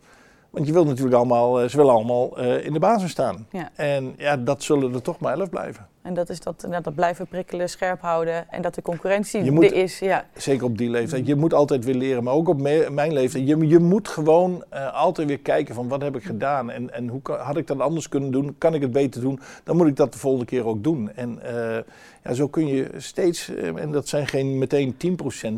want 0.49 0.67
je 0.67 0.73
wilt 0.73 0.87
natuurlijk 0.87 1.15
allemaal, 1.15 1.63
uh, 1.63 1.69
ze 1.69 1.77
willen 1.77 1.93
allemaal 1.93 2.39
in 2.39 2.73
de 2.73 2.79
basis 2.79 3.11
staan. 3.11 3.47
Ja. 3.51 3.69
En 3.75 4.13
ja, 4.17 4.37
dat 4.37 4.63
zullen 4.63 4.93
er 4.93 5.01
toch 5.01 5.19
maar 5.19 5.39
elf 5.39 5.49
blijven. 5.49 5.87
En 6.09 6.15
dat 6.15 6.29
is 6.29 6.39
dat, 6.39 6.67
dat 6.81 6.95
blijven 6.95 7.27
prikkelen, 7.27 7.69
scherp 7.69 8.01
houden 8.01 8.49
en 8.49 8.61
dat 8.61 8.75
de 8.75 8.81
concurrentie 8.81 9.51
moet, 9.51 9.63
er 9.63 9.73
is. 9.73 9.99
Ja. 9.99 10.25
Zeker 10.35 10.65
op 10.65 10.77
die 10.77 10.89
leeftijd. 10.89 11.27
Je 11.27 11.35
moet 11.35 11.53
altijd 11.53 11.85
weer 11.85 11.95
leren, 11.95 12.23
maar 12.23 12.33
ook 12.33 12.47
op 12.47 12.61
me, 12.61 12.87
mijn 12.91 13.13
leeftijd. 13.13 13.47
Je, 13.47 13.67
je 13.67 13.79
moet 13.79 14.07
gewoon 14.07 14.63
uh, 14.73 14.93
altijd 14.93 15.27
weer 15.27 15.39
kijken 15.39 15.75
van 15.75 15.87
wat 15.87 16.01
heb 16.01 16.15
ik 16.15 16.23
gedaan 16.23 16.69
en, 16.71 16.93
en 16.93 17.07
hoe 17.07 17.21
kan, 17.21 17.37
had 17.37 17.57
ik 17.57 17.67
dat 17.67 17.79
anders 17.79 18.09
kunnen 18.09 18.31
doen? 18.31 18.55
Kan 18.57 18.73
ik 18.73 18.81
het 18.81 18.91
beter 18.91 19.21
doen? 19.21 19.39
Dan 19.63 19.77
moet 19.77 19.87
ik 19.87 19.95
dat 19.95 20.13
de 20.13 20.19
volgende 20.19 20.45
keer 20.45 20.65
ook 20.65 20.83
doen. 20.83 21.11
En 21.15 21.39
uh, 21.45 21.77
ja, 22.23 22.33
zo 22.33 22.47
kun 22.47 22.67
je 22.67 22.89
steeds, 22.97 23.49
uh, 23.49 23.81
en 23.81 23.91
dat 23.91 24.07
zijn 24.07 24.27
geen 24.27 24.57
meteen 24.57 24.95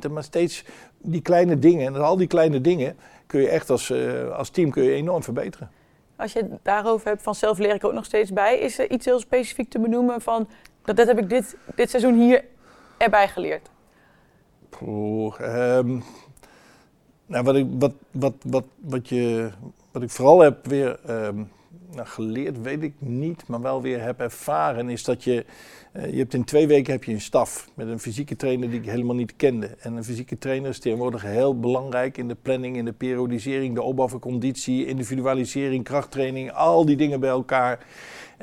10%, 0.08 0.12
maar 0.12 0.24
steeds 0.24 0.66
die 0.98 1.22
kleine 1.22 1.60
dingen 1.60 1.96
en 1.96 2.02
al 2.02 2.18
die 2.18 2.28
kleine 2.28 2.62
dingen 2.62 2.96
kun 3.28 3.42
je 3.42 3.50
echt 3.50 3.70
als, 3.70 3.94
als 4.34 4.50
team 4.50 4.70
kun 4.70 4.84
je 4.84 4.92
enorm 4.92 5.24
verbeteren. 5.24 5.70
Als 6.22 6.34
je 6.34 6.40
het 6.40 6.60
daarover 6.64 7.08
hebt, 7.08 7.22
van 7.22 7.36
zelf 7.36 7.58
leer 7.58 7.74
ik 7.74 7.84
ook 7.84 7.94
nog 7.94 8.06
steeds 8.06 8.34
bij. 8.34 8.60
Is 8.60 8.80
er 8.80 8.92
iets 8.92 9.06
heel 9.06 9.20
specifiek 9.20 9.70
te 9.70 9.80
benoemen 9.80 10.22
van, 10.22 10.48
dat, 10.84 10.96
dat 10.96 11.08
heb 11.08 11.20
ik 11.20 11.30
dit, 11.30 11.58
dit 11.76 11.90
seizoen 11.90 12.20
hier 12.20 12.44
erbij 12.98 13.28
geleerd? 13.28 13.70
Poeh, 14.70 15.40
um, 15.78 16.04
nou, 17.26 17.44
wat, 17.44 17.56
ik, 17.56 17.68
wat, 17.70 17.94
wat, 18.12 18.34
wat, 18.44 18.66
wat, 18.80 19.10
je, 19.10 19.52
wat 19.92 20.02
ik 20.02 20.10
vooral 20.10 20.40
heb 20.40 20.66
weer 20.66 21.00
um, 21.10 21.52
nou, 21.92 22.08
geleerd, 22.08 22.62
weet 22.62 22.84
ik 22.84 22.94
niet, 22.98 23.48
maar 23.48 23.62
wel 23.62 23.82
weer 23.82 24.02
heb 24.02 24.20
ervaren, 24.20 24.90
is 24.90 25.04
dat 25.04 25.24
je, 25.24 25.46
je 25.94 26.18
hebt 26.18 26.34
in 26.34 26.44
twee 26.44 26.68
weken 26.68 26.94
heb 26.94 27.04
je 27.04 27.14
een 27.14 27.22
staf 27.22 27.70
met 27.74 27.88
een 27.88 28.00
fysieke 28.00 28.36
trainer 28.36 28.70
die 28.70 28.80
ik 28.80 28.90
helemaal 28.90 29.16
niet 29.16 29.36
kende. 29.36 29.70
En 29.80 29.96
een 29.96 30.04
fysieke 30.04 30.38
trainer 30.38 30.70
is 30.70 30.80
tegenwoordig 30.80 31.22
heel 31.22 31.60
belangrijk 31.60 32.18
in 32.18 32.28
de 32.28 32.38
planning, 32.42 32.78
in 32.78 32.86
de 32.86 32.94
periodisering, 32.94 33.76
de 33.76 33.82
opbouw 33.82 34.08
van 34.08 34.20
conditie, 34.20 34.86
individualisering, 34.86 35.84
krachttraining, 35.84 36.52
al 36.52 36.86
die 36.86 36.96
dingen 36.96 37.20
bij 37.20 37.30
elkaar. 37.30 37.86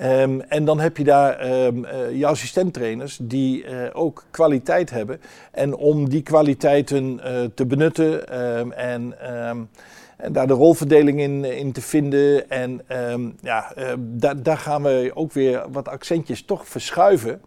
Um, 0.02 0.40
en 0.40 0.64
dan 0.64 0.80
heb 0.80 0.96
je 0.96 1.04
daar 1.04 1.64
um, 1.66 1.84
uh, 1.84 1.90
je 2.18 2.26
assistenttrainers 2.26 3.18
die 3.22 3.64
uh, 3.64 3.87
ook 3.92 4.24
kwaliteit 4.30 4.90
hebben. 4.90 5.20
En 5.52 5.74
om 5.74 6.08
die 6.08 6.22
kwaliteiten 6.22 7.20
te 7.54 7.66
benutten 7.66 8.38
um, 8.58 8.72
en 8.72 9.14
en 10.18 10.33
daar 10.33 10.46
de 10.46 10.52
rolverdeling 10.52 11.20
in, 11.20 11.44
in 11.44 11.72
te 11.72 11.81
vinden. 11.81 12.50
En 12.50 12.81
um, 13.11 13.37
ja, 13.40 13.72
uh, 13.78 13.92
daar, 13.98 14.42
daar 14.42 14.59
gaan 14.59 14.83
we 14.83 15.11
ook 15.14 15.33
weer 15.33 15.64
wat 15.70 15.88
accentjes 15.88 16.44
toch 16.44 16.68
verschuiven. 16.68 17.40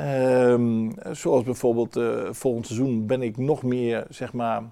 Um, 0.00 0.94
zoals 1.12 1.42
bijvoorbeeld 1.42 1.96
uh, 1.96 2.28
volgend 2.30 2.66
seizoen 2.66 3.06
ben 3.06 3.22
ik 3.22 3.36
nog 3.36 3.62
meer 3.62 4.06
zeg 4.08 4.32
maar, 4.32 4.62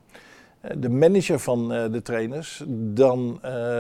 eh, 0.61 0.71
de 0.77 0.89
manager 0.89 1.39
van 1.39 1.73
uh, 1.73 1.85
de 1.93 2.03
trainers 2.03 2.63
dan 2.69 3.39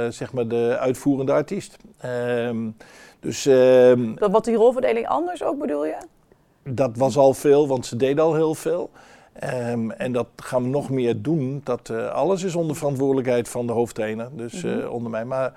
zeg 0.09 0.33
maar 0.33 0.49
de 0.49 0.77
uitvoerende 0.79 1.33
artiest. 1.33 1.77
Um, 2.05 2.77
dus, 3.21 3.43
dat 4.15 4.31
wat 4.31 4.45
die 4.45 4.57
rolverdeling 4.57 5.07
anders 5.07 5.43
ook 5.43 5.59
bedoel 5.59 5.87
je? 5.87 5.97
Dat 6.65 6.97
was 6.97 7.17
al 7.17 7.35
veel, 7.35 7.69
want 7.69 7.87
ze 7.87 7.97
deden 7.97 8.25
al 8.25 8.35
heel 8.35 8.55
veel. 8.55 8.91
Um, 9.41 9.91
en 9.91 10.13
dat 10.13 10.27
gaan 10.37 10.63
we 10.63 10.69
nog 10.69 10.91
meer 10.91 11.23
doen. 11.23 11.61
Dat, 11.65 11.89
uh, 11.89 12.09
alles 12.09 12.43
is 12.43 12.55
onder 12.55 12.77
verantwoordelijkheid 12.77 13.49
van 13.49 13.67
de 13.67 13.73
hoofdtrainer, 13.73 14.29
dus 14.33 14.65
uh, 14.65 14.93
onder 14.93 15.11
mij. 15.11 15.25
Maar 15.25 15.53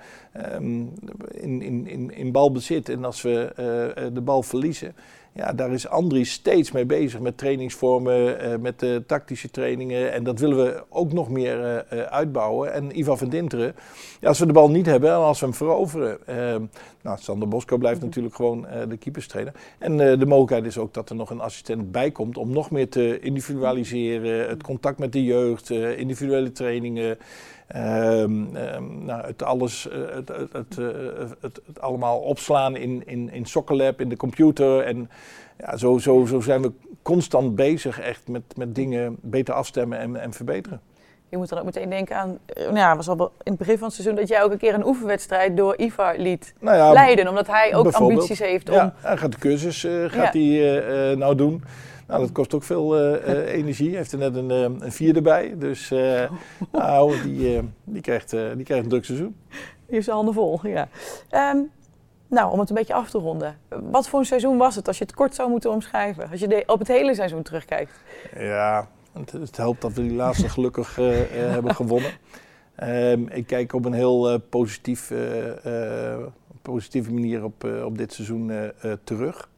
um, 0.54 0.92
in, 1.30 1.62
in, 1.62 1.86
in, 1.86 2.14
in 2.14 2.32
balbezit 2.32 2.88
en 2.88 3.04
als 3.04 3.22
we 3.22 3.50
uh, 3.50 4.06
de 4.12 4.20
bal 4.20 4.42
verliezen, 4.42 4.94
ja, 5.36 5.52
daar 5.52 5.72
is 5.72 5.88
Andries 5.88 6.32
steeds 6.32 6.72
mee 6.72 6.84
bezig 6.84 7.20
met 7.20 7.38
trainingsvormen, 7.38 8.46
uh, 8.46 8.56
met 8.56 8.78
de 8.78 9.02
tactische 9.06 9.50
trainingen. 9.50 10.12
En 10.12 10.24
dat 10.24 10.38
willen 10.38 10.56
we 10.56 10.82
ook 10.88 11.12
nog 11.12 11.28
meer 11.30 11.84
uh, 11.92 12.02
uitbouwen. 12.02 12.72
En 12.72 12.98
Ivan 12.98 13.18
van 13.18 13.28
Dinteren, 13.28 13.74
ja, 14.20 14.28
als 14.28 14.38
we 14.38 14.46
de 14.46 14.52
bal 14.52 14.70
niet 14.70 14.86
hebben 14.86 15.10
en 15.10 15.16
als 15.16 15.40
we 15.40 15.46
hem 15.46 15.54
veroveren. 15.54 16.18
Uh, 16.28 16.36
nou, 17.02 17.18
Sander 17.18 17.48
Bosco 17.48 17.76
blijft 17.76 17.98
mhm. 17.98 18.06
natuurlijk 18.06 18.34
gewoon 18.34 18.66
de 18.88 18.96
keeperstrainer. 18.96 19.54
En 19.78 19.96
de 19.96 20.26
mogelijkheid 20.26 20.64
is 20.64 20.78
ook 20.78 20.94
dat 20.94 21.10
er 21.10 21.16
nog 21.16 21.30
een 21.30 21.40
assistent 21.40 21.92
bij 21.92 22.10
komt 22.10 22.36
om 22.36 22.50
nog 22.50 22.70
meer 22.70 22.88
te 22.88 23.20
individualiseren. 23.20 24.48
Het 24.48 24.62
contact 24.62 24.98
met 24.98 25.12
de 25.12 25.24
jeugd, 25.24 25.70
individuele 25.70 26.52
trainingen. 26.52 27.18
Um, 27.74 28.56
um, 28.56 29.04
nou, 29.04 29.26
het 29.26 29.42
alles, 29.42 29.88
uh, 29.92 30.14
het, 30.14 30.28
het, 30.28 30.76
het, 30.76 31.60
het, 31.66 31.80
allemaal 31.80 32.18
opslaan 32.18 32.76
in, 32.76 33.02
in, 33.06 33.32
in 33.32 33.46
Soccerlab, 33.46 34.00
in 34.00 34.08
de 34.08 34.16
computer. 34.16 34.80
En 34.80 35.10
ja, 35.58 35.76
zo, 35.76 35.98
zo, 35.98 36.24
zo 36.24 36.40
zijn 36.40 36.62
we 36.62 36.72
constant 37.02 37.54
bezig 37.54 38.00
echt 38.00 38.28
met, 38.28 38.42
met 38.56 38.74
dingen 38.74 39.16
beter 39.20 39.54
afstemmen 39.54 39.98
en, 39.98 40.16
en 40.16 40.32
verbeteren. 40.32 40.80
Je 41.28 41.36
moet 41.36 41.48
dan 41.48 41.58
ook 41.58 41.64
meteen 41.64 41.90
denken 41.90 42.16
aan, 42.16 42.38
nou 42.54 42.76
ja, 42.76 42.96
was 42.96 43.08
al 43.08 43.32
in 43.42 43.52
het 43.52 43.58
begin 43.58 43.78
van 43.78 43.86
het 43.86 43.96
seizoen 43.96 44.16
dat 44.16 44.28
jij 44.28 44.42
ook 44.42 44.50
een 44.50 44.58
keer 44.58 44.74
een 44.74 44.86
oefenwedstrijd 44.86 45.56
door 45.56 45.76
Ivar 45.76 46.18
liet 46.18 46.54
nou 46.60 46.76
ja, 46.76 46.92
leiden, 46.92 47.28
omdat 47.28 47.46
hij 47.46 47.74
ook 47.74 47.92
ambities 47.92 48.38
heeft 48.38 48.68
om. 48.68 48.74
Ja, 48.74 48.94
hij 48.96 49.16
gaat 49.16 49.32
de 49.32 49.38
cursus 49.38 49.84
uh, 49.84 50.10
gaat 50.10 50.32
hij, 50.32 51.10
uh, 51.10 51.16
nou 51.16 51.34
doen. 51.34 51.64
Nou, 52.06 52.20
dat 52.20 52.32
kost 52.32 52.54
ook 52.54 52.62
veel 52.62 53.14
uh, 53.14 53.52
energie. 53.60 53.88
Hij 53.88 53.96
heeft 53.96 54.12
er 54.12 54.18
net 54.18 54.34
een, 54.36 54.50
uh, 54.50 54.62
een 54.86 54.92
vierde 54.92 55.22
bij. 55.22 55.54
Dus 55.58 55.90
uh, 55.90 56.30
nou, 56.72 57.22
die, 57.22 57.70
die, 57.84 58.02
krijgt, 58.02 58.30
die 58.30 58.62
krijgt 58.64 58.84
een 58.84 58.88
druk 58.88 59.04
seizoen. 59.04 59.36
Die 59.86 60.00
zijn 60.00 60.16
handen 60.16 60.34
vol, 60.34 60.60
ja. 60.62 60.88
Um, 61.30 61.70
nou, 62.28 62.52
om 62.52 62.58
het 62.58 62.68
een 62.68 62.74
beetje 62.74 62.94
af 62.94 63.10
te 63.10 63.18
ronden. 63.18 63.58
Wat 63.68 64.08
voor 64.08 64.18
een 64.18 64.26
seizoen 64.26 64.56
was 64.56 64.76
het 64.76 64.88
als 64.88 64.98
je 64.98 65.04
het 65.04 65.14
kort 65.14 65.34
zou 65.34 65.50
moeten 65.50 65.70
omschrijven? 65.70 66.30
Als 66.30 66.40
je 66.40 66.48
de, 66.48 66.62
op 66.66 66.78
het 66.78 66.88
hele 66.88 67.14
seizoen 67.14 67.42
terugkijkt. 67.42 67.92
Ja, 68.38 68.88
het, 69.12 69.32
het 69.32 69.56
helpt 69.56 69.80
dat 69.80 69.92
we 69.92 70.02
die 70.02 70.14
laatste 70.14 70.48
gelukkig 70.48 70.96
hebben 71.56 71.74
gewonnen. 71.74 72.10
Um, 72.82 73.28
ik 73.28 73.46
kijk 73.46 73.72
op 73.72 73.84
een 73.84 73.92
heel 73.92 74.38
positief, 74.38 75.12
positieve 76.62 77.12
manier 77.12 77.44
op, 77.44 77.64
op 77.84 77.98
dit 77.98 78.12
seizoen 78.12 78.72
terug. 79.04 79.48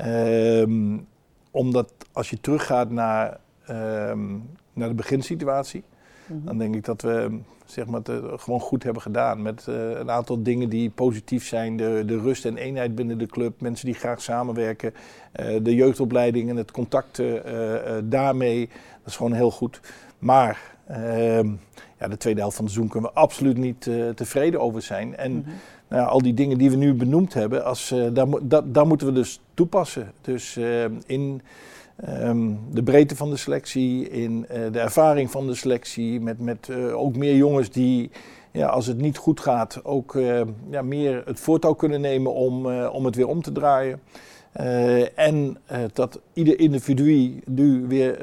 Um, 0.00 1.06
omdat 1.50 1.92
als 2.12 2.30
je 2.30 2.40
teruggaat 2.40 2.90
naar, 2.90 3.38
um, 3.70 4.50
naar 4.72 4.88
de 4.88 4.94
beginsituatie, 4.94 5.82
mm 6.26 6.36
-hmm. 6.36 6.46
dan 6.46 6.58
denk 6.58 6.74
ik 6.74 6.84
dat 6.84 7.02
we 7.02 7.38
zeg 7.70 7.86
maar, 7.86 8.00
het 8.02 8.40
gewoon 8.40 8.60
goed 8.60 8.82
hebben 8.82 9.02
gedaan. 9.02 9.42
Met 9.42 9.66
uh, 9.68 9.90
een 9.90 10.10
aantal 10.10 10.42
dingen 10.42 10.68
die 10.68 10.90
positief 10.90 11.46
zijn. 11.46 11.76
De, 11.76 12.02
de 12.06 12.18
rust 12.20 12.44
en 12.44 12.56
eenheid 12.56 12.94
binnen 12.94 13.18
de 13.18 13.26
club. 13.26 13.60
Mensen 13.60 13.86
die 13.86 13.94
graag 13.94 14.22
samenwerken. 14.22 14.94
Uh, 15.40 15.56
de 15.62 15.74
jeugdopleiding 15.74 16.50
en 16.50 16.56
het 16.56 16.70
contact 16.70 17.18
uh, 17.18 17.40
daarmee. 18.04 18.66
Dat 18.68 19.06
is 19.06 19.16
gewoon 19.16 19.32
heel 19.32 19.50
goed. 19.50 19.80
Maar 20.18 20.76
ehm, 20.86 21.50
ja, 21.98 22.08
de 22.08 22.16
tweede 22.16 22.40
helft 22.40 22.56
van 22.56 22.64
het 22.64 22.74
seizoen 22.74 22.92
kunnen 22.92 23.10
we 23.10 23.16
absoluut 23.16 23.56
niet 23.56 23.90
tevreden 24.14 24.60
over 24.60 24.82
zijn. 24.82 25.16
En 25.16 25.32
mm 25.32 25.42
-hmm 25.44 25.54
nou, 25.88 26.08
al 26.08 26.22
die 26.22 26.34
dingen 26.34 26.58
die 26.58 26.70
we 26.70 26.76
nu 26.76 26.94
benoemd 26.94 27.34
hebben, 27.34 27.64
als, 27.64 27.92
uh, 27.92 28.06
daar, 28.12 28.26
dat, 28.42 28.74
daar 28.74 28.86
moeten 28.86 29.06
we 29.06 29.12
dus 29.12 29.40
toepassen. 29.54 30.12
Dus 30.20 30.56
uh, 30.56 30.84
in 31.06 31.42
um, 32.22 32.58
de 32.70 32.82
breedte 32.82 33.16
van 33.16 33.30
de 33.30 33.36
selectie, 33.36 34.08
in 34.08 34.46
uh, 34.52 34.72
de 34.72 34.80
ervaring 34.80 35.30
van 35.30 35.46
de 35.46 35.54
selectie, 35.54 36.20
met, 36.20 36.40
met 36.40 36.70
ook 36.92 37.16
meer 37.16 37.36
jongens 37.36 37.70
die, 37.70 38.10
ja, 38.52 38.66
als 38.66 38.86
het 38.86 39.00
niet 39.00 39.16
goed 39.16 39.40
gaat, 39.40 39.80
ook 39.84 40.18
ja, 40.70 40.82
meer 40.82 41.22
het 41.24 41.40
voortouw 41.40 41.72
kunnen 41.72 42.00
nemen 42.00 42.34
om, 42.34 42.66
om 42.86 43.04
het 43.04 43.14
weer 43.14 43.28
om 43.28 43.42
te 43.42 43.52
draaien. 43.52 44.00
en 45.14 45.58
dat 45.92 46.20
ieder 46.32 46.60
individu 46.60 47.40
nu 47.44 47.84
weer 47.86 48.18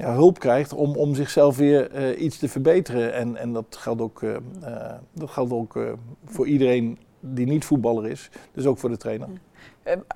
ja, 0.00 0.12
hulp 0.12 0.38
krijgt 0.38 0.72
om, 0.72 0.96
om 0.96 1.14
zichzelf 1.14 1.56
weer 1.56 1.94
uh, 1.94 2.20
iets 2.20 2.38
te 2.38 2.48
verbeteren. 2.48 3.14
En, 3.14 3.36
en 3.36 3.52
dat 3.52 3.76
geldt 3.78 4.00
ook, 4.00 4.20
uh, 4.20 4.30
uh, 4.30 4.92
dat 5.12 5.30
geldt 5.30 5.52
ook 5.52 5.78
voor 6.24 6.46
iedereen 6.46 6.98
die 7.20 7.46
niet 7.46 7.64
voetballer 7.64 8.10
is, 8.10 8.30
dus 8.52 8.66
ook 8.66 8.78
voor 8.78 8.90
de 8.90 8.96
trainer. 8.96 9.28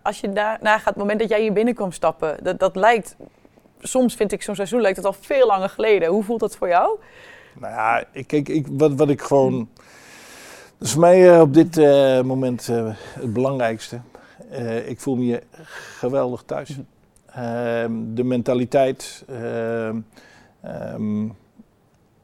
Als 0.03 0.21
je 0.21 0.33
daarna 0.33 0.79
gaat, 0.79 0.85
het 0.85 0.97
moment 0.97 1.21
dat 1.21 1.29
jij 1.29 1.41
hier 1.41 1.53
binnenkomt 1.53 1.95
stappen, 1.95 2.45
dat, 2.45 2.59
dat 2.59 2.77
lijkt, 2.77 3.17
soms 3.81 4.15
vind 4.15 4.33
ik 4.33 4.43
zo'n 4.43 4.55
seizoen 4.55 4.81
lijkt 4.81 4.97
het 4.97 5.07
al 5.07 5.13
veel 5.13 5.47
langer 5.47 5.69
geleden. 5.69 6.09
Hoe 6.09 6.25
voelt 6.25 6.41
dat 6.41 6.57
voor 6.57 6.69
jou? 6.69 6.99
Nou 7.59 7.73
ja, 7.73 8.05
ik, 8.13 8.33
ik, 8.33 8.49
ik, 8.49 8.67
wat, 8.71 8.95
wat 8.95 9.09
ik 9.09 9.23
gewoon, 9.23 9.69
dat 10.79 10.87
is 10.87 10.93
voor 10.93 11.01
mij 11.01 11.41
op 11.41 11.55
dit 11.55 11.77
moment 12.25 12.67
het 12.67 13.33
belangrijkste. 13.33 14.01
ik 14.87 15.01
voel 15.01 15.17
me 15.17 15.23
hier 15.23 15.43
geweldig 15.99 16.43
thuis. 16.43 16.79
Ehm, 17.35 17.93
de 18.15 18.25
mentaliteit. 18.25 19.25
Ehm, 19.29 20.01
ehm, 20.61 21.25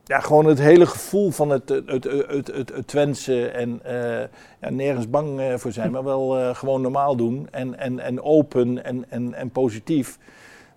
ja, 0.05 0.21
gewoon 0.21 0.47
het 0.47 0.59
hele 0.59 0.87
gevoel 0.87 1.31
van 1.31 1.51
het, 1.51 1.69
het, 1.69 2.05
het, 2.05 2.47
het, 2.47 2.73
het 2.75 2.87
Twentse 2.87 3.49
en 3.49 3.81
uh, 3.87 4.21
ja, 4.61 4.71
nergens 4.71 5.11
bang 5.11 5.41
uh, 5.41 5.55
voor 5.55 5.73
zijn, 5.73 5.91
maar 5.91 6.05
wel 6.05 6.39
uh, 6.39 6.55
gewoon 6.55 6.81
normaal 6.81 7.17
doen 7.17 7.49
en, 7.51 7.79
en, 7.79 7.99
en 7.99 8.23
open 8.23 8.85
en, 8.85 9.11
en, 9.11 9.35
en 9.35 9.51
positief. 9.51 10.19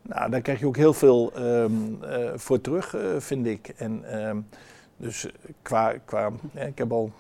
Nou, 0.01 0.29
daar 0.29 0.41
krijg 0.41 0.59
je 0.59 0.65
ook 0.65 0.77
heel 0.77 0.93
veel 0.93 1.31
um, 1.39 1.99
voor 2.35 2.61
terug, 2.61 2.95
vind 3.17 3.47
ik. 3.47 3.73
En, 3.77 4.19
um, 4.27 4.47
dus 4.97 5.27
qua, 5.61 5.93
qua 6.05 6.31
ja, 6.53 6.61
ik 6.61 6.77
heb 6.77 6.91
al 6.91 7.11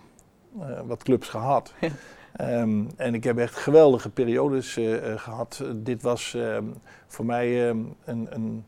wat 0.85 1.03
clubs 1.03 1.29
gehad. 1.29 1.73
Um, 2.41 2.87
en 2.95 3.13
ik 3.13 3.23
heb 3.23 3.37
echt 3.37 3.55
geweldige 3.55 4.09
periodes 4.09 4.77
uh, 4.77 4.97
gehad. 5.15 5.63
Dit 5.75 6.01
was 6.01 6.33
um, 6.37 6.73
voor 7.07 7.25
mij 7.25 7.67
um, 7.67 7.95
een, 8.05 8.27
een, 8.29 8.65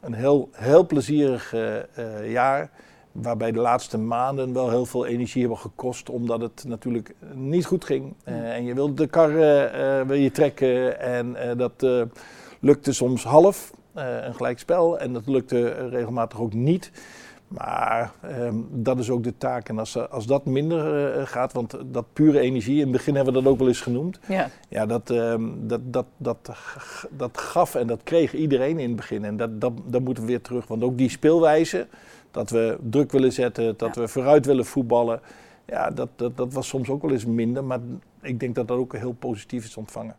een 0.00 0.12
heel, 0.12 0.48
heel 0.52 0.86
plezierig 0.86 1.54
uh, 1.54 2.32
jaar. 2.32 2.70
Waarbij 3.12 3.52
de 3.52 3.58
laatste 3.58 3.98
maanden 3.98 4.52
wel 4.52 4.70
heel 4.70 4.86
veel 4.86 5.06
energie 5.06 5.40
hebben 5.40 5.58
gekost. 5.58 6.10
Omdat 6.10 6.40
het 6.40 6.64
natuurlijk 6.66 7.14
niet 7.34 7.66
goed 7.66 7.84
ging. 7.84 8.14
Uh, 8.24 8.54
en 8.54 8.64
je 8.64 8.74
wilde 8.74 8.94
de 8.94 9.06
kar 9.06 9.32
wil 10.06 10.16
je 10.16 10.30
trekken. 10.30 11.00
En 11.00 11.36
dat 11.56 11.86
lukte 12.60 12.92
soms 12.92 13.24
half. 13.24 13.72
een 13.94 14.34
gelijkspel. 14.34 14.98
En 14.98 15.12
dat 15.12 15.26
lukte 15.26 15.88
regelmatig 15.88 16.40
ook 16.40 16.52
niet. 16.52 16.90
Maar 17.50 18.12
um, 18.40 18.68
dat 18.70 18.98
is 18.98 19.10
ook 19.10 19.22
de 19.22 19.36
taak. 19.38 19.68
En 19.68 19.78
als, 19.78 20.10
als 20.10 20.26
dat 20.26 20.44
minder 20.44 21.16
uh, 21.18 21.26
gaat, 21.26 21.52
want 21.52 21.76
dat 21.86 22.04
pure 22.12 22.40
energie, 22.40 22.74
in 22.74 22.82
het 22.82 22.90
begin 22.90 23.14
hebben 23.14 23.34
we 23.34 23.42
dat 23.42 23.52
ook 23.52 23.58
wel 23.58 23.68
eens 23.68 23.80
genoemd. 23.80 24.20
Ja, 24.28 24.50
ja 24.68 24.86
dat, 24.86 25.10
um, 25.10 25.68
dat, 25.68 25.80
dat, 25.84 26.06
dat, 26.16 26.50
dat 27.10 27.38
gaf 27.38 27.74
en 27.74 27.86
dat 27.86 28.00
kreeg 28.02 28.34
iedereen 28.34 28.78
in 28.78 28.86
het 28.86 28.96
begin. 28.96 29.24
En 29.24 29.36
dat, 29.36 29.60
dat, 29.60 29.72
dat 29.84 30.02
moeten 30.02 30.22
we 30.22 30.28
weer 30.28 30.40
terug. 30.40 30.66
Want 30.66 30.82
ook 30.82 30.98
die 30.98 31.10
speelwijze, 31.10 31.86
dat 32.30 32.50
we 32.50 32.78
druk 32.90 33.12
willen 33.12 33.32
zetten, 33.32 33.74
dat 33.76 33.94
ja. 33.94 34.00
we 34.00 34.08
vooruit 34.08 34.46
willen 34.46 34.66
voetballen. 34.66 35.20
Ja, 35.66 35.90
dat, 35.90 36.08
dat, 36.16 36.36
dat 36.36 36.52
was 36.52 36.68
soms 36.68 36.88
ook 36.88 37.02
wel 37.02 37.10
eens 37.10 37.26
minder. 37.26 37.64
Maar 37.64 37.80
ik 38.22 38.40
denk 38.40 38.54
dat 38.54 38.68
dat 38.68 38.78
ook 38.78 38.96
heel 38.96 39.12
positief 39.18 39.64
is 39.64 39.76
ontvangen. 39.76 40.16